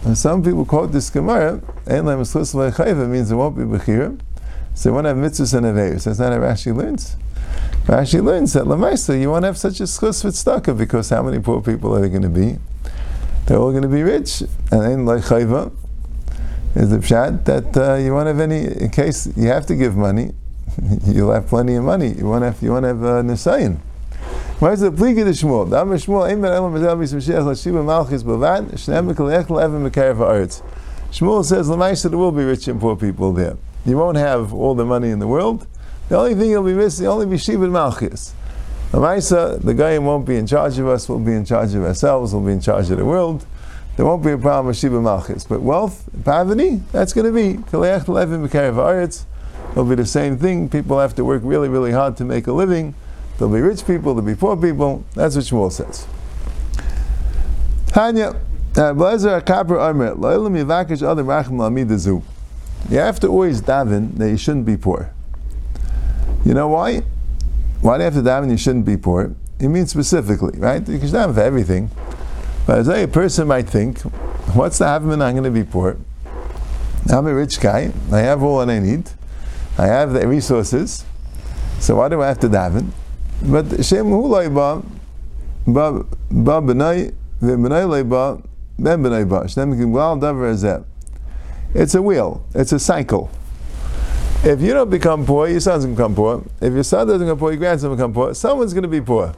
And 0.06 0.18
some 0.18 0.44
people 0.44 0.66
quote 0.66 0.92
this 0.92 1.10
Gemara, 1.10 1.62
Ein 1.88 2.06
lehem 2.06 3.10
means 3.10 3.30
there 3.30 3.38
won't 3.38 3.56
be 3.58 3.64
bechira. 3.64 4.20
So 4.74 4.94
want 4.94 5.06
to 5.06 5.10
have 5.10 5.18
mitzvahs 5.18 5.56
and 5.56 5.66
averis. 5.66 6.04
That's 6.06 6.20
not 6.20 6.32
how 6.32 6.40
Rashi 6.40 6.76
learns. 6.76 7.16
Rashi 7.86 8.24
learns 8.24 8.54
that 8.54 8.66
Lamaisa, 8.66 9.20
you 9.20 9.32
won't 9.32 9.44
have 9.44 9.58
such 9.58 9.80
a 9.80 9.84
schus 9.84 10.24
with 10.24 10.36
tzedakah 10.36 10.78
because 10.78 11.10
how 11.10 11.24
many 11.24 11.40
poor 11.40 11.62
people 11.62 11.96
are 11.96 12.00
there 12.00 12.10
going 12.10 12.22
to 12.22 12.30
be? 12.30 12.58
They're 13.46 13.58
all 13.58 13.72
going 13.72 13.84
to 13.84 13.90
be 13.90 14.04
rich. 14.04 14.42
And 14.72 14.82
then 14.82 15.06
like 15.06 15.24
chayva 15.24 15.74
is 16.76 16.90
the 16.92 16.98
pshat 16.98 17.46
that 17.46 17.76
uh, 17.76 17.96
you 17.96 18.14
won't 18.14 18.28
have 18.28 18.40
any, 18.40 18.66
in 18.66 18.90
case 18.90 19.28
you 19.36 19.48
have 19.48 19.66
to 19.66 19.76
give 19.76 19.96
money, 19.96 20.34
you'll 21.06 21.34
have 21.34 21.48
plenty 21.48 21.76
of 21.76 21.84
money. 21.84 22.10
You 22.10 22.28
won't 22.28 22.44
have, 22.44 22.62
you 22.62 22.72
want 22.72 22.84
to 22.84 22.90
have 22.90 23.04
uh, 23.04 23.22
nisayin. 23.24 23.80
Why 24.60 24.72
is 24.72 24.80
the 24.80 24.92
pligi 24.92 25.24
the 25.24 25.30
Shmuel? 25.30 25.72
Amr 25.72 25.98
Shmuel, 25.98 26.32
Ein 26.32 26.42
ben 26.42 26.52
Elam 26.52 26.74
Mazel 26.74 26.96
Bis 26.96 27.14
Mashiach 27.14 27.44
Lashiva 27.44 27.86
Malchus 27.86 28.24
Bavad, 28.24 28.72
Shneim 28.72 29.14
Mikal 29.14 29.30
Echel 29.32 29.62
Evan 29.62 29.88
Mekarev 29.88 30.18
Ha'aretz. 30.18 30.64
Shmuel 31.12 31.46
says, 31.46 31.70
Lamaisa, 31.70 32.10
there 32.10 32.18
will 32.18 32.32
be 32.32 32.44
rich 32.44 32.68
and 32.68 32.82
poor 32.82 32.96
people 32.96 33.32
there. 33.34 33.56
You 33.86 33.98
won't 33.98 34.18
have 34.18 34.56
all 34.56 34.74
the 34.74 34.84
money 34.84 35.12
in 35.12 35.20
the 35.20 35.28
world. 35.28 35.68
The 36.10 36.18
only 36.18 36.34
thing 36.34 36.50
you'll 36.50 36.64
be 36.64 36.74
missing, 36.74 37.04
you'll 37.04 37.14
only 37.14 37.28
be 37.28 37.38
Shiva 37.38 37.68
Malchus. 37.68 38.34
The 38.92 38.98
Maisa, 38.98 39.62
the 39.62 39.76
guy 39.76 40.00
won't 40.00 40.26
be 40.26 40.38
in 40.38 40.48
charge 40.48 40.80
of 40.80 40.88
us, 40.88 41.08
we'll 41.08 41.20
be 41.20 41.34
in 41.34 41.46
charge 41.46 41.76
of 41.76 41.84
ourselves, 41.84 42.34
we'll 42.34 42.42
be 42.42 42.54
in 42.54 42.60
charge 42.60 42.90
of 42.90 42.98
the 42.98 43.06
world. 43.06 43.46
There 43.96 44.08
won't 44.08 44.24
be 44.24 44.32
a 44.32 44.40
problem 44.40 44.66
with 44.66 44.78
Shiva 44.78 45.00
Malchus. 45.00 45.44
But 45.44 45.62
wealth, 45.62 46.10
poverty, 46.26 46.82
that's 46.92 47.14
going 47.14 47.28
to 47.28 47.32
be. 47.32 47.60
It'll 47.72 47.82
be 49.86 49.96
the 49.96 50.06
same 50.08 50.38
thing. 50.40 50.68
People 50.68 50.98
have 50.98 51.14
to 51.14 51.24
work 51.24 51.44
really, 51.46 51.70
really 51.70 51.92
hard 51.92 52.18
to 52.18 52.26
make 52.26 52.48
a 52.48 52.54
living. 52.54 52.96
There'll 53.38 53.54
be 53.54 53.62
rich 53.62 53.86
people, 53.86 54.16
there'll 54.16 54.26
be 54.26 54.36
poor 54.36 54.58
people. 54.58 55.04
That's 55.14 55.36
what 55.36 55.46
Shmuel 55.46 55.72
says. 55.72 56.08
Tanya, 57.88 58.36
uh, 58.76 58.94
Blazer 58.94 59.42
Rachim 59.42 59.68
Lamidazu. 61.58 62.24
You 62.90 62.98
have 62.98 63.20
to 63.20 63.28
always 63.28 63.62
daven 63.62 64.18
that 64.18 64.30
you 64.30 64.38
shouldn't 64.38 64.66
be 64.66 64.78
poor. 64.78 65.12
You 66.46 66.54
know 66.54 66.68
why? 66.68 67.02
Why 67.82 67.98
do 67.98 68.04
you 68.04 68.06
have 68.06 68.14
to 68.14 68.22
daven 68.22 68.50
you 68.50 68.58
shouldn't 68.58 68.86
be 68.86 68.98
poor? 68.98 69.36
It 69.60 69.68
means 69.68 69.92
specifically, 69.92 70.58
right? 70.60 70.88
You 70.88 71.00
can 71.00 71.08
daven 71.08 71.34
for 71.34 71.42
everything. 71.42 71.90
But 72.66 72.80
as 72.80 72.90
a 72.90 73.08
person 73.08 73.48
might 73.48 73.70
think, 73.70 74.00
what's 74.54 74.78
the 74.78 74.88
happen 74.88 75.22
I'm 75.22 75.34
going 75.34 75.44
to 75.44 75.52
be 75.52 75.64
poor? 75.64 75.98
I'm 77.10 77.26
a 77.26 77.34
rich 77.34 77.60
guy. 77.60 77.92
I 78.12 78.20
have 78.20 78.44
all 78.44 78.60
that 78.60 78.70
I 78.70 78.80
need. 78.80 79.10
I 79.78 79.88
have 79.88 80.14
the 80.14 80.28
resources. 80.28 81.06
So 81.80 81.96
why 81.96 82.10
do 82.10 82.22
I 82.22 82.28
have 82.28 82.40
to 82.40 82.50
daven? 82.50 82.92
But 83.44 83.86
Shem 83.86 84.08
hu 84.08 84.30
ba 84.30 84.82
ba 85.68 86.04
ba 86.32 86.62
b'nai 86.62 87.14
v'b'nai 87.42 88.10
ba 88.10 88.42
ben 88.80 89.04
b'nai 89.04 89.30
ba. 89.30 89.48
Shem 89.48 89.74
gimgal 89.74 90.20
davar 90.20 90.54
azeh. 90.54 90.84
It's 91.74 91.94
a 91.96 92.02
wheel. 92.02 92.44
It's 92.56 92.72
a 92.72 92.80
cycle. 92.80 93.30
If 94.44 94.62
you 94.62 94.74
don't 94.74 94.90
become 94.90 95.26
poor, 95.26 95.48
your 95.48 95.60
son 95.60 95.76
doesn't 95.76 95.96
become 95.96 96.16
poor. 96.16 96.44
If 96.62 96.74
your 96.74 96.84
son 96.84 97.08
doesn't 97.08 97.26
become 97.26 97.38
poor, 97.38 97.52
your 97.52 97.60
grandson 97.60 97.90
will 97.90 97.98
become 97.98 98.14
poor. 98.14 98.34
Someone's 98.34 98.74
to 98.74 98.88
be 98.88 99.02
poor. 99.02 99.34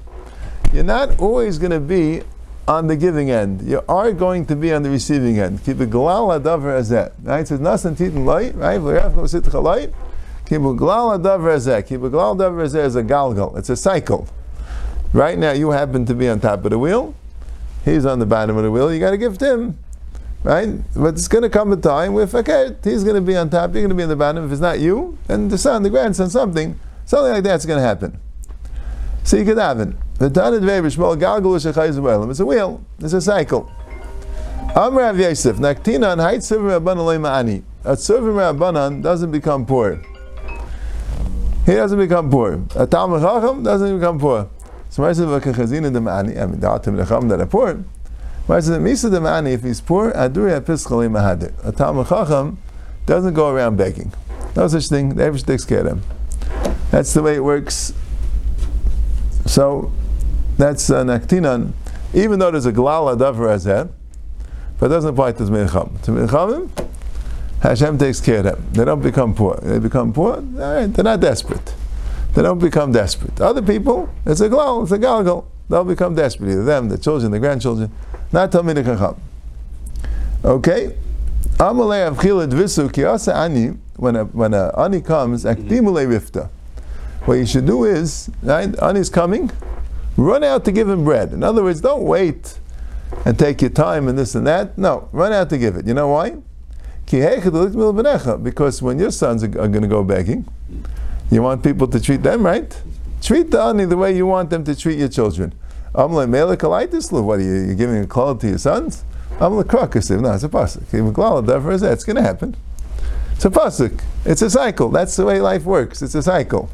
You're 0.74 0.84
not 0.84 1.20
always 1.20 1.58
going 1.58 1.72
to 1.72 1.80
be 1.80 2.22
on 2.68 2.88
the 2.88 2.96
giving 2.96 3.32
end. 3.32 3.64
You 3.64 3.82
are 3.90 4.12
going 4.12 4.46
to 4.48 4.56
be 4.56 4.72
on 4.72 4.84
the 4.84 4.90
receiving 4.90 5.40
end. 5.40 5.64
Keep 5.64 5.80
a 5.80 5.86
glal 5.86 6.28
adavar 6.28 6.78
azet. 6.80 7.14
Right? 7.24 7.40
It 7.40 7.48
says 7.48 7.60
nasan 7.60 7.96
titin 7.96 8.26
light. 8.26 8.56
Right? 8.56 9.90
Keep 10.50 10.62
a 10.62 10.74
glal 10.74 11.18
adavar 11.18 11.56
azet. 11.56 11.88
Keep 11.88 12.04
a 12.04 12.10
glal 12.10 12.36
adavar 12.36 12.66
azet 12.66 12.86
is 12.86 12.96
a 12.96 13.04
galgal. 13.04 13.58
It's 13.58 13.70
a 13.70 13.78
cycle. 13.78 14.28
Right 15.14 15.38
now, 15.38 15.52
you 15.52 15.72
happen 15.72 16.06
to 16.06 16.14
be 16.14 16.28
on 16.28 16.40
top 16.40 16.66
of 16.66 16.72
the 16.72 16.80
wheel. 16.80 17.16
He's 17.86 18.06
on 18.06 18.20
the 18.20 18.26
bottom 18.26 18.58
of 18.58 18.64
the 18.64 18.72
wheel. 18.72 18.94
You 18.94 19.00
got 19.00 19.12
to 19.12 19.18
give 19.18 19.38
to 19.38 19.54
him 19.54 19.80
right? 20.44 20.70
But 20.96 21.16
it's 21.16 21.28
going 21.28 21.42
to 21.44 21.50
come 21.50 21.72
a 21.72 21.78
time 21.78 22.14
where, 22.14 22.28
okay, 22.34 22.76
he's 22.84 23.04
going 23.04 23.16
to 23.16 23.22
be 23.22 23.36
on 23.36 23.50
top, 23.50 23.74
you're 23.74 23.82
going 23.82 23.90
to 23.90 23.96
be 23.96 24.04
in 24.04 24.10
the 24.10 24.16
bottom. 24.16 24.46
If 24.46 24.52
it's 24.52 24.62
not 24.62 24.80
you, 24.80 25.18
then 25.28 25.48
the 25.50 25.58
son, 25.58 25.82
the 25.84 25.90
grandson, 25.90 26.30
something, 26.30 26.80
something 27.06 27.32
like 27.34 27.44
that's 27.44 27.66
going 27.66 27.80
to 27.80 27.86
happen. 27.86 28.20
So 29.24 29.38
you 29.38 29.46
could 29.46 29.58
have 29.58 29.80
it. 29.80 29.96
It's 30.22 30.38
a 32.40 32.46
wheel, 32.46 32.86
it's 33.00 33.14
a 33.14 33.22
cycle. 33.22 33.72
Amr 34.76 35.02
Rav 35.02 35.18
Yosef, 35.20 35.58
Naktinan, 35.58 36.30
Hait 36.30 36.42
Sivim 36.42 36.80
Rabbanan 36.80 36.98
Loi 36.98 37.18
Ma'ani. 37.18 37.64
A 37.84 37.94
Sivim 37.94 38.36
Rabbanan 38.36 39.02
doesn't 39.02 39.32
become 39.32 39.66
poor. 39.66 40.00
He 41.70 41.76
doesn't 41.76 42.00
become 42.00 42.32
poor. 42.32 42.66
A 42.76 42.88
Talmud 42.88 43.22
Chacham 43.22 43.62
doesn't 43.62 44.00
become 44.00 44.18
poor. 44.18 44.50
So 44.90 45.04
Mar 45.04 45.14
says, 45.14 45.28
Vakachazina 45.28 45.94
de 45.94 46.00
Ma'ani, 46.00 46.42
I 46.42 46.48
mean, 46.48 46.60
the 46.60 46.66
Atim 46.66 47.00
Lecham 47.00 47.30
that 47.30 47.40
are 47.40 47.46
poor. 47.46 47.84
Mar 48.48 48.60
says, 48.60 48.80
Misa 48.80 49.12
de 49.12 49.20
Ma'ani, 49.20 49.54
if 49.54 49.62
he's 49.62 49.80
poor, 49.80 50.12
Aduri 50.14 50.60
Apiskali 50.60 51.08
Mahadir. 51.08 51.54
A 51.64 51.72
Talmud 51.72 52.08
Chacham 52.08 52.58
doesn't 53.06 53.36
go 53.36 53.50
around 53.52 53.78
begging. 53.78 54.12
No 54.56 54.68
such 54.68 54.88
thing. 54.88 55.10
The 55.10 55.22
Evish 55.22 55.46
takes 55.46 55.64
care 55.64 55.82
of 55.82 55.86
him. 55.86 56.02
That's 56.90 57.14
the 57.14 57.22
way 57.22 57.36
it 57.36 57.44
works. 57.44 57.94
So, 59.46 59.92
that's 60.58 60.90
uh, 60.90 61.04
Naktinan. 61.04 61.74
Even 62.16 62.40
though 62.40 62.50
there's 62.50 62.66
a 62.66 62.74
Glala 62.74 63.16
Davar 63.16 63.56
Azeh, 63.56 63.92
but 64.80 64.88
it 64.88 64.90
doesn't 64.90 65.12
apply 65.12 65.34
to 65.34 65.44
Zmicham. 65.44 66.02
To 66.02 66.12
Zmichamim, 66.14 66.89
Hashem 67.62 67.98
takes 67.98 68.22
care 68.22 68.38
of 68.40 68.44
them. 68.46 68.66
They 68.72 68.86
don't 68.86 69.02
become 69.02 69.34
poor. 69.36 69.60
They 69.62 69.80
become 69.80 70.14
poor, 70.14 70.36
all 70.36 70.42
right, 70.42 70.88
they're 70.88 71.04
not 71.04 71.20
desperate. 71.20 71.74
They 72.34 72.42
don't 72.42 72.60
become 72.60 72.92
desperate. 72.92 73.42
Other 73.42 73.62
people, 73.62 74.10
it's 74.26 74.40
a 74.40 74.50
glal, 74.50 74.84
it's 74.84 74.92
a 74.92 74.98
galgal. 74.98 75.46
They'll 75.68 75.84
become 75.84 76.16
desperate, 76.16 76.52
either 76.52 76.64
them, 76.64 76.90
the 76.90 76.98
children, 76.98 77.32
the 77.32 77.40
grandchildren. 77.40 77.92
Not 78.32 78.52
Talmid 78.52 78.84
Chacham. 78.84 79.20
Okay? 80.44 80.96
Amalei 81.58 82.12
Avchila 82.12 82.50
Dvisu 82.50 82.90
Kiyasa 82.90 83.36
Ani, 83.36 83.78
when 83.98 84.16
a, 84.16 84.26
when 84.26 84.54
a 84.54 84.72
Ani 84.78 85.02
comes, 85.02 85.44
Akdimule 85.44 86.08
Rifta. 86.08 86.50
What 87.26 87.36
you 87.36 87.46
should 87.46 87.66
do 87.66 87.84
is, 87.84 88.30
right, 88.42 88.74
Ani's 88.82 89.10
coming, 89.10 89.52
run 90.16 90.44
out 90.44 90.66
to 90.66 90.72
give 90.72 90.88
him 90.88 91.04
bread. 91.04 91.34
In 91.34 91.44
other 91.44 91.64
words, 91.64 91.82
don't 91.82 92.04
wait 92.04 92.58
and 93.26 93.38
take 93.38 93.62
your 93.62 93.72
time 93.72 94.08
and 94.08 94.18
this 94.18 94.36
and 94.36 94.48
that. 94.48 94.78
No, 94.78 95.10
run 95.12 95.34
out 95.34 95.50
to 95.50 95.58
give 95.58 95.76
it. 95.76 95.86
You 95.86 95.94
know 95.94 96.08
why? 96.08 96.38
Because 97.10 98.82
when 98.82 99.00
your 99.00 99.12
sons 99.12 99.44
are, 99.44 99.48
are 99.48 99.68
going 99.68 99.82
to 99.82 99.88
go 99.88 100.04
begging, 100.04 100.48
you 101.32 101.42
want 101.42 101.64
people 101.64 101.88
to 101.88 102.00
treat 102.00 102.22
them 102.24 102.46
right. 102.46 102.82
Treat 103.22 103.52
the 103.52 103.62
ani 103.62 103.86
the 103.86 103.98
way 103.98 104.16
you 104.16 104.26
want 104.26 104.50
them 104.50 104.64
to 104.64 104.76
treat 104.76 104.98
your 104.98 105.10
children. 105.10 105.54
What 105.94 106.28
are 106.28 107.42
you? 107.42 107.54
You're 107.66 107.76
giving 107.76 108.04
a 108.04 108.08
cloth 108.08 108.40
to 108.42 108.48
your 108.48 108.58
sons? 108.60 109.04
I'm 109.40 109.56
the 109.58 109.64
krokus. 109.64 110.10
No, 110.22 110.34
it's 110.34 110.44
a 110.44 110.50
pasuk. 110.50 110.84
It's 111.92 112.04
going 112.04 112.16
to 112.16 112.22
happen. 112.22 112.56
It's 113.34 113.46
a 113.46 113.50
pasuk. 113.50 114.02
It's 114.26 114.42
a 114.42 114.50
cycle. 114.50 114.90
That's 114.90 115.16
the 115.16 115.26
way 115.26 115.40
life 115.42 115.64
works. 115.66 116.02
It's 116.02 116.14
a 116.16 116.22
cycle. 116.22 116.70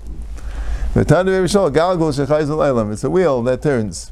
It's 0.95 1.11
a 1.11 3.09
wheel 3.09 3.43
that 3.43 3.61
turns. 3.61 4.11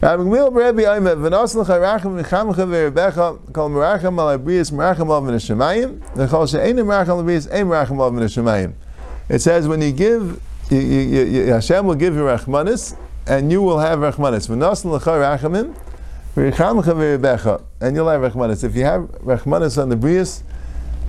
Rabbi 0.00 0.22
Gamil 0.22 0.54
Rabbi 0.54 0.82
Aimed 0.82 1.18
v'nosel 1.18 1.66
charachem 1.66 2.22
v'chamcha 2.22 2.54
v'rebecha 2.54 3.52
kol 3.52 3.68
merachem 3.68 4.16
al 4.20 4.38
abrius 4.38 4.70
merachem 4.70 5.10
al 5.10 5.22
v'neshemayim 5.22 5.98
v'chol 6.14 6.48
she'enim 6.48 6.86
merachem 6.86 7.08
al 7.08 7.24
abrius 7.24 7.52
ein 7.52 7.66
merachem 7.66 7.98
al 7.98 8.12
v'neshemayim. 8.12 8.74
It 9.28 9.40
says 9.40 9.66
when 9.66 9.82
you 9.82 9.90
give, 9.90 10.40
you, 10.70 10.78
you, 10.78 11.24
you, 11.24 11.46
Hashem 11.46 11.84
will 11.84 11.96
give 11.96 12.14
you 12.14 12.20
rachmanis, 12.20 12.96
and 13.26 13.50
you 13.50 13.60
will 13.60 13.80
have 13.80 13.98
rachmanis. 13.98 14.48
V'nosel 14.48 15.00
charachemim 15.00 15.74
v'chamcha 16.36 17.18
v'rebecha, 17.18 17.60
and 17.80 17.96
you'll 17.96 18.08
have 18.08 18.20
rachmanis. 18.20 18.62
If 18.62 18.76
you 18.76 18.84
have 18.84 19.00
rachmanis 19.24 19.82
on 19.82 19.88
the 19.88 19.96
brius, 19.96 20.44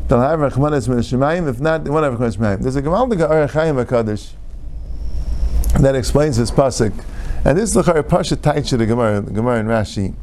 they'll 0.07 0.19
have 0.19 0.39
rachmanis 0.39 0.87
v'neshemayim. 0.87 1.47
If 1.47 1.59
not, 1.59 1.83
they 1.83 1.91
won't 1.91 2.05
have 2.05 2.15
rachmanis 2.15 2.63
There's 2.63 2.75
a 2.75 2.81
Gemaldige 2.81 3.29
Ohr 3.29 3.47
HaChaim 3.47 3.85
HaKadosh 3.85 4.31
that 5.79 5.93
explains 5.93 6.37
this 6.37 6.49
pasuk. 6.49 6.91
And 7.45 7.57
this 7.57 7.69
is 7.69 7.73
the 7.73 8.03
Pasha 8.03 8.35
Taich 8.35 8.77
the 8.77 8.85
Gemara, 8.85 9.21
the 9.21 9.31
Gemara 9.31 9.59
in 9.59 9.67
Rashi. 9.67 10.13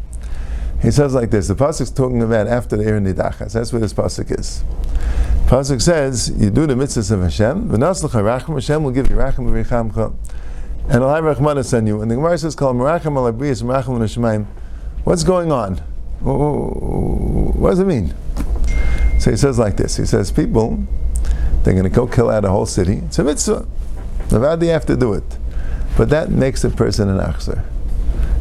He 0.82 0.90
says 0.90 1.14
like 1.14 1.30
this: 1.30 1.48
the 1.48 1.54
pasuk 1.54 1.80
is 1.80 1.90
talking 1.90 2.22
about 2.22 2.46
after 2.46 2.76
the 2.76 2.86
Ir 2.86 3.00
Nidachas. 3.00 3.52
That's 3.54 3.72
where 3.72 3.80
this 3.80 3.94
pasuk 3.94 4.38
is. 4.38 4.62
Pasuk 5.46 5.80
says, 5.80 6.30
"You 6.36 6.50
do 6.50 6.66
the 6.66 6.74
mitzvahs 6.74 7.10
of 7.10 7.22
Hashem. 7.22 7.70
V'naslach 7.70 8.10
Racham 8.10 8.54
Hashem 8.54 8.84
will 8.84 8.90
give 8.90 9.08
you 9.08 9.16
Racham 9.16 9.48
v'Richamcha, 9.48 10.12
and 10.90 11.02
I'll 11.02 11.14
have 11.14 11.24
Rachmanis 11.24 11.76
on 11.76 11.86
you." 11.86 12.02
And 12.02 12.10
the 12.10 12.16
Gemara 12.16 12.36
says, 12.36 12.54
"Kol 12.54 12.74
Meracham 12.74 13.16
al 13.16 13.32
Abriyas 13.32 13.62
Meracham 13.62 13.98
L'Shemaim." 13.98 14.46
What's 15.04 15.24
going 15.24 15.50
on? 15.50 15.78
What 16.20 17.70
does 17.70 17.78
it 17.78 17.86
mean? 17.86 18.12
So 19.18 19.30
he 19.30 19.36
says 19.38 19.58
like 19.58 19.76
this. 19.78 19.96
He 19.96 20.04
says, 20.04 20.30
"People, 20.30 20.84
they're 21.62 21.72
going 21.72 21.84
to 21.84 21.90
go 21.90 22.06
kill 22.06 22.28
out 22.28 22.44
a 22.44 22.50
whole 22.50 22.66
city. 22.66 22.98
It's 23.06 23.18
a 23.18 23.24
mitzvah. 23.24 23.66
How 24.30 24.56
do 24.56 24.66
you 24.66 24.72
have 24.72 24.84
to 24.86 24.96
do 24.96 25.14
it?" 25.14 25.38
But 25.96 26.10
that 26.10 26.30
makes 26.30 26.62
a 26.64 26.70
person 26.70 27.08
an 27.08 27.18
achzer. 27.18 27.64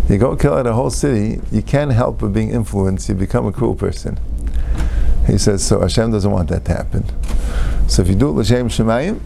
You 0.09 0.17
go 0.17 0.35
kill 0.35 0.53
out 0.53 0.67
a 0.67 0.73
whole 0.73 0.89
city, 0.89 1.41
you 1.51 1.61
can't 1.61 1.91
help 1.91 2.19
but 2.19 2.33
being 2.33 2.51
influenced, 2.51 3.09
you 3.09 3.15
become 3.15 3.47
a 3.47 3.51
cruel 3.51 3.75
person. 3.75 4.19
He 5.25 5.37
says, 5.37 5.65
so 5.65 5.79
Hashem 5.79 6.11
doesn't 6.11 6.29
want 6.29 6.49
that 6.49 6.65
to 6.65 6.73
happen. 6.73 7.05
So 7.87 8.03
if 8.03 8.09
you 8.09 8.15
do 8.15 8.29
it 8.29 8.33
l'shem 8.33 8.69
shemayim, 8.69 9.19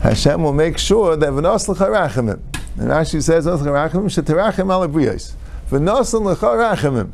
Hashem 0.00 0.42
will 0.42 0.52
make 0.52 0.78
sure 0.78 1.16
that 1.16 1.30
v'nos 1.30 1.68
l'charachimim. 1.68 2.40
And 2.78 2.90
Rashi 2.90 3.22
says, 3.22 3.46
v'nos 3.46 3.60
l'charachimim 3.60 4.06
sheterachim 4.06 4.70
al 4.70 4.88
abriyos. 4.88 5.34
V'nos 5.70 6.14
l'charachimim. 6.14 7.10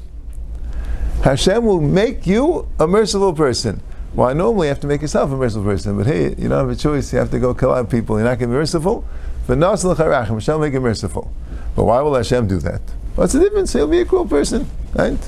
Hashem 1.24 1.64
will 1.64 1.80
make 1.80 2.26
you 2.26 2.68
a 2.78 2.86
merciful 2.86 3.32
person. 3.32 3.80
Why 4.12 4.32
normally 4.32 4.66
you 4.66 4.68
have 4.68 4.80
to 4.80 4.86
make 4.86 5.00
yourself 5.00 5.30
a 5.30 5.36
merciful 5.36 5.64
person, 5.64 5.96
but 5.96 6.06
hey, 6.06 6.30
you 6.30 6.48
don't 6.48 6.58
have 6.58 6.68
a 6.68 6.76
choice. 6.76 7.12
You 7.12 7.18
have 7.18 7.30
to 7.30 7.38
go 7.38 7.54
kill 7.54 7.72
out 7.72 7.90
people. 7.90 8.16
You're 8.16 8.24
not 8.24 8.38
going 8.38 8.50
to 8.50 8.54
be 8.54 8.58
merciful. 8.58 9.04
V'nas 9.46 9.85
l'charachim, 9.85 10.35
Hashem 10.35 10.61
make 10.61 10.72
him 10.72 10.83
merciful. 10.83 11.33
But 11.74 11.85
why 11.85 12.00
will 12.00 12.14
Hashem 12.14 12.46
do 12.46 12.59
that? 12.59 12.81
What's 13.14 13.33
the 13.33 13.40
difference? 13.40 13.72
He'll 13.72 13.87
be 13.87 14.00
a 14.00 14.05
cruel 14.05 14.26
person, 14.26 14.68
right? 14.94 15.18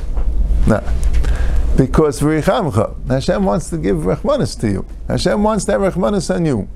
No. 0.67 0.83
Because 1.77 2.21
v'richamcha, 2.21 3.09
Hashem 3.09 3.45
wants 3.45 3.71
to 3.71 3.79
give 3.79 3.99
rachmanis 3.99 4.59
to 4.61 4.71
you. 4.71 4.87
Hashem 5.09 5.43
wants 5.43 5.65
to 5.65 5.73
have 5.73 5.97
on 6.31 6.47
you. 6.47 6.69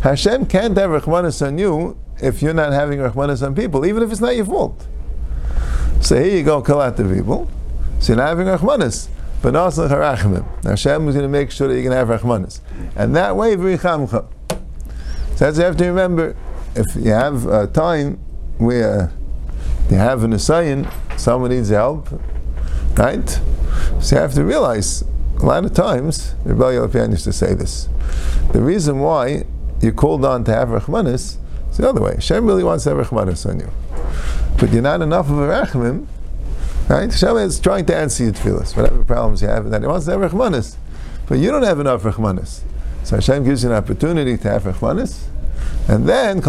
Hashem 0.00 0.46
can't 0.46 0.76
have 0.76 0.90
rachmanis 0.90 1.46
on 1.46 1.58
you 1.58 1.96
if 2.22 2.40
you're 2.40 2.54
not 2.54 2.72
having 2.72 2.98
rachmanis 2.98 3.44
on 3.44 3.54
people, 3.54 3.84
even 3.84 4.02
if 4.02 4.10
it's 4.10 4.20
not 4.20 4.34
your 4.34 4.46
fault. 4.46 4.86
So 6.00 6.16
here 6.22 6.36
you 6.36 6.42
go, 6.44 6.58
out 6.80 6.96
the 6.96 7.04
people. 7.04 7.48
So 7.98 8.12
you're 8.12 8.18
not 8.22 8.28
having 8.28 8.46
rachmanis. 8.46 9.08
But 9.42 9.54
also 9.54 9.86
Hashem 9.86 11.08
is 11.08 11.14
going 11.14 11.14
to 11.14 11.28
make 11.28 11.50
sure 11.50 11.68
that 11.68 11.74
you're 11.74 11.82
going 11.82 11.92
to 11.92 12.12
have 12.12 12.20
rachmanis. 12.20 12.60
And 12.96 13.14
that 13.16 13.36
way, 13.36 13.54
v'richamcha. 13.54 14.26
So 14.48 14.56
that's 15.36 15.58
you 15.58 15.64
have 15.64 15.76
to 15.76 15.84
remember, 15.84 16.34
if 16.76 16.94
you 16.94 17.10
have 17.10 17.46
a 17.46 17.66
time 17.66 18.18
where 18.58 19.12
you 19.90 19.96
have 19.96 20.22
an 20.22 20.32
assignment, 20.32 20.88
someone 21.16 21.50
needs 21.50 21.70
help, 21.70 22.08
right? 22.96 23.28
So 24.00 24.16
you 24.16 24.22
have 24.22 24.34
to 24.34 24.44
realize, 24.44 25.02
a 25.40 25.46
lot 25.46 25.64
of 25.64 25.74
times, 25.74 26.34
Rebbe 26.44 26.64
Yopian 26.64 27.10
used 27.10 27.24
to 27.24 27.32
say 27.32 27.54
this, 27.54 27.88
the 28.52 28.60
reason 28.60 29.00
why 29.00 29.44
you're 29.80 29.92
called 29.92 30.24
on 30.24 30.44
to 30.44 30.52
have 30.52 30.68
Rachmanis 30.68 31.38
is 31.70 31.76
the 31.76 31.88
other 31.88 32.00
way. 32.00 32.14
Hashem 32.14 32.46
really 32.46 32.64
wants 32.64 32.84
to 32.84 32.94
have 32.94 33.06
Rachmanis 33.06 33.48
on 33.48 33.60
you. 33.60 33.70
But 34.58 34.72
you're 34.72 34.82
not 34.82 35.02
enough 35.02 35.30
of 35.30 35.38
a 35.38 35.48
Rachmim, 35.48 36.06
right? 36.88 37.10
Hashem 37.10 37.36
is 37.38 37.60
trying 37.60 37.86
to 37.86 37.96
answer 37.96 38.24
your 38.24 38.32
tefillahs, 38.32 38.76
whatever 38.76 39.04
problems 39.04 39.42
you 39.42 39.48
have, 39.48 39.64
and 39.64 39.72
that 39.72 39.82
He 39.82 39.88
wants 39.88 40.06
to 40.06 40.12
have 40.12 40.20
Rachmanis. 40.20 40.76
But 41.28 41.38
you 41.38 41.50
don't 41.50 41.62
have 41.62 41.80
enough 41.80 42.02
Rachmanis. 42.02 42.60
So 43.04 43.16
Hashem 43.16 43.44
gives 43.44 43.62
you 43.62 43.70
an 43.70 43.76
opportunity 43.76 44.36
to 44.36 44.50
have 44.50 44.64
Rachmanis, 44.64 45.24
and 45.88 46.08
then 46.08 46.40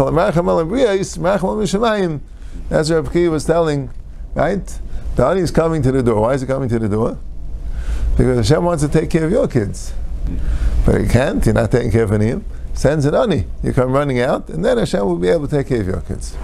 Mishamayim. 1.56 2.20
As 2.70 2.90
Rabbi 2.90 3.28
was 3.28 3.44
telling, 3.44 3.90
right? 4.34 4.78
The 5.16 5.26
ani 5.26 5.40
is 5.40 5.50
coming 5.50 5.82
to 5.82 5.92
the 5.92 6.02
door. 6.02 6.22
Why 6.22 6.34
is 6.34 6.40
he 6.40 6.46
coming 6.46 6.68
to 6.68 6.78
the 6.78 6.88
door? 6.88 7.18
Because 8.16 8.48
Hashem 8.48 8.64
wants 8.64 8.82
to 8.82 8.88
take 8.88 9.10
care 9.10 9.24
of 9.24 9.30
your 9.30 9.48
kids. 9.48 9.92
But 10.84 11.00
he 11.00 11.08
can't, 11.08 11.44
you're 11.46 11.54
not 11.54 11.70
taking 11.70 11.90
care 11.92 12.02
of 12.02 12.10
him. 12.10 12.44
Sends 12.74 13.04
an 13.04 13.14
ani. 13.14 13.46
You 13.62 13.72
come 13.72 13.92
running 13.92 14.20
out, 14.20 14.48
and 14.48 14.64
then 14.64 14.78
Hashem 14.78 15.04
will 15.04 15.16
be 15.16 15.28
able 15.28 15.48
to 15.48 15.56
take 15.56 15.68
care 15.68 15.80
of 15.80 15.86
your 15.86 16.00
kids. 16.00 16.36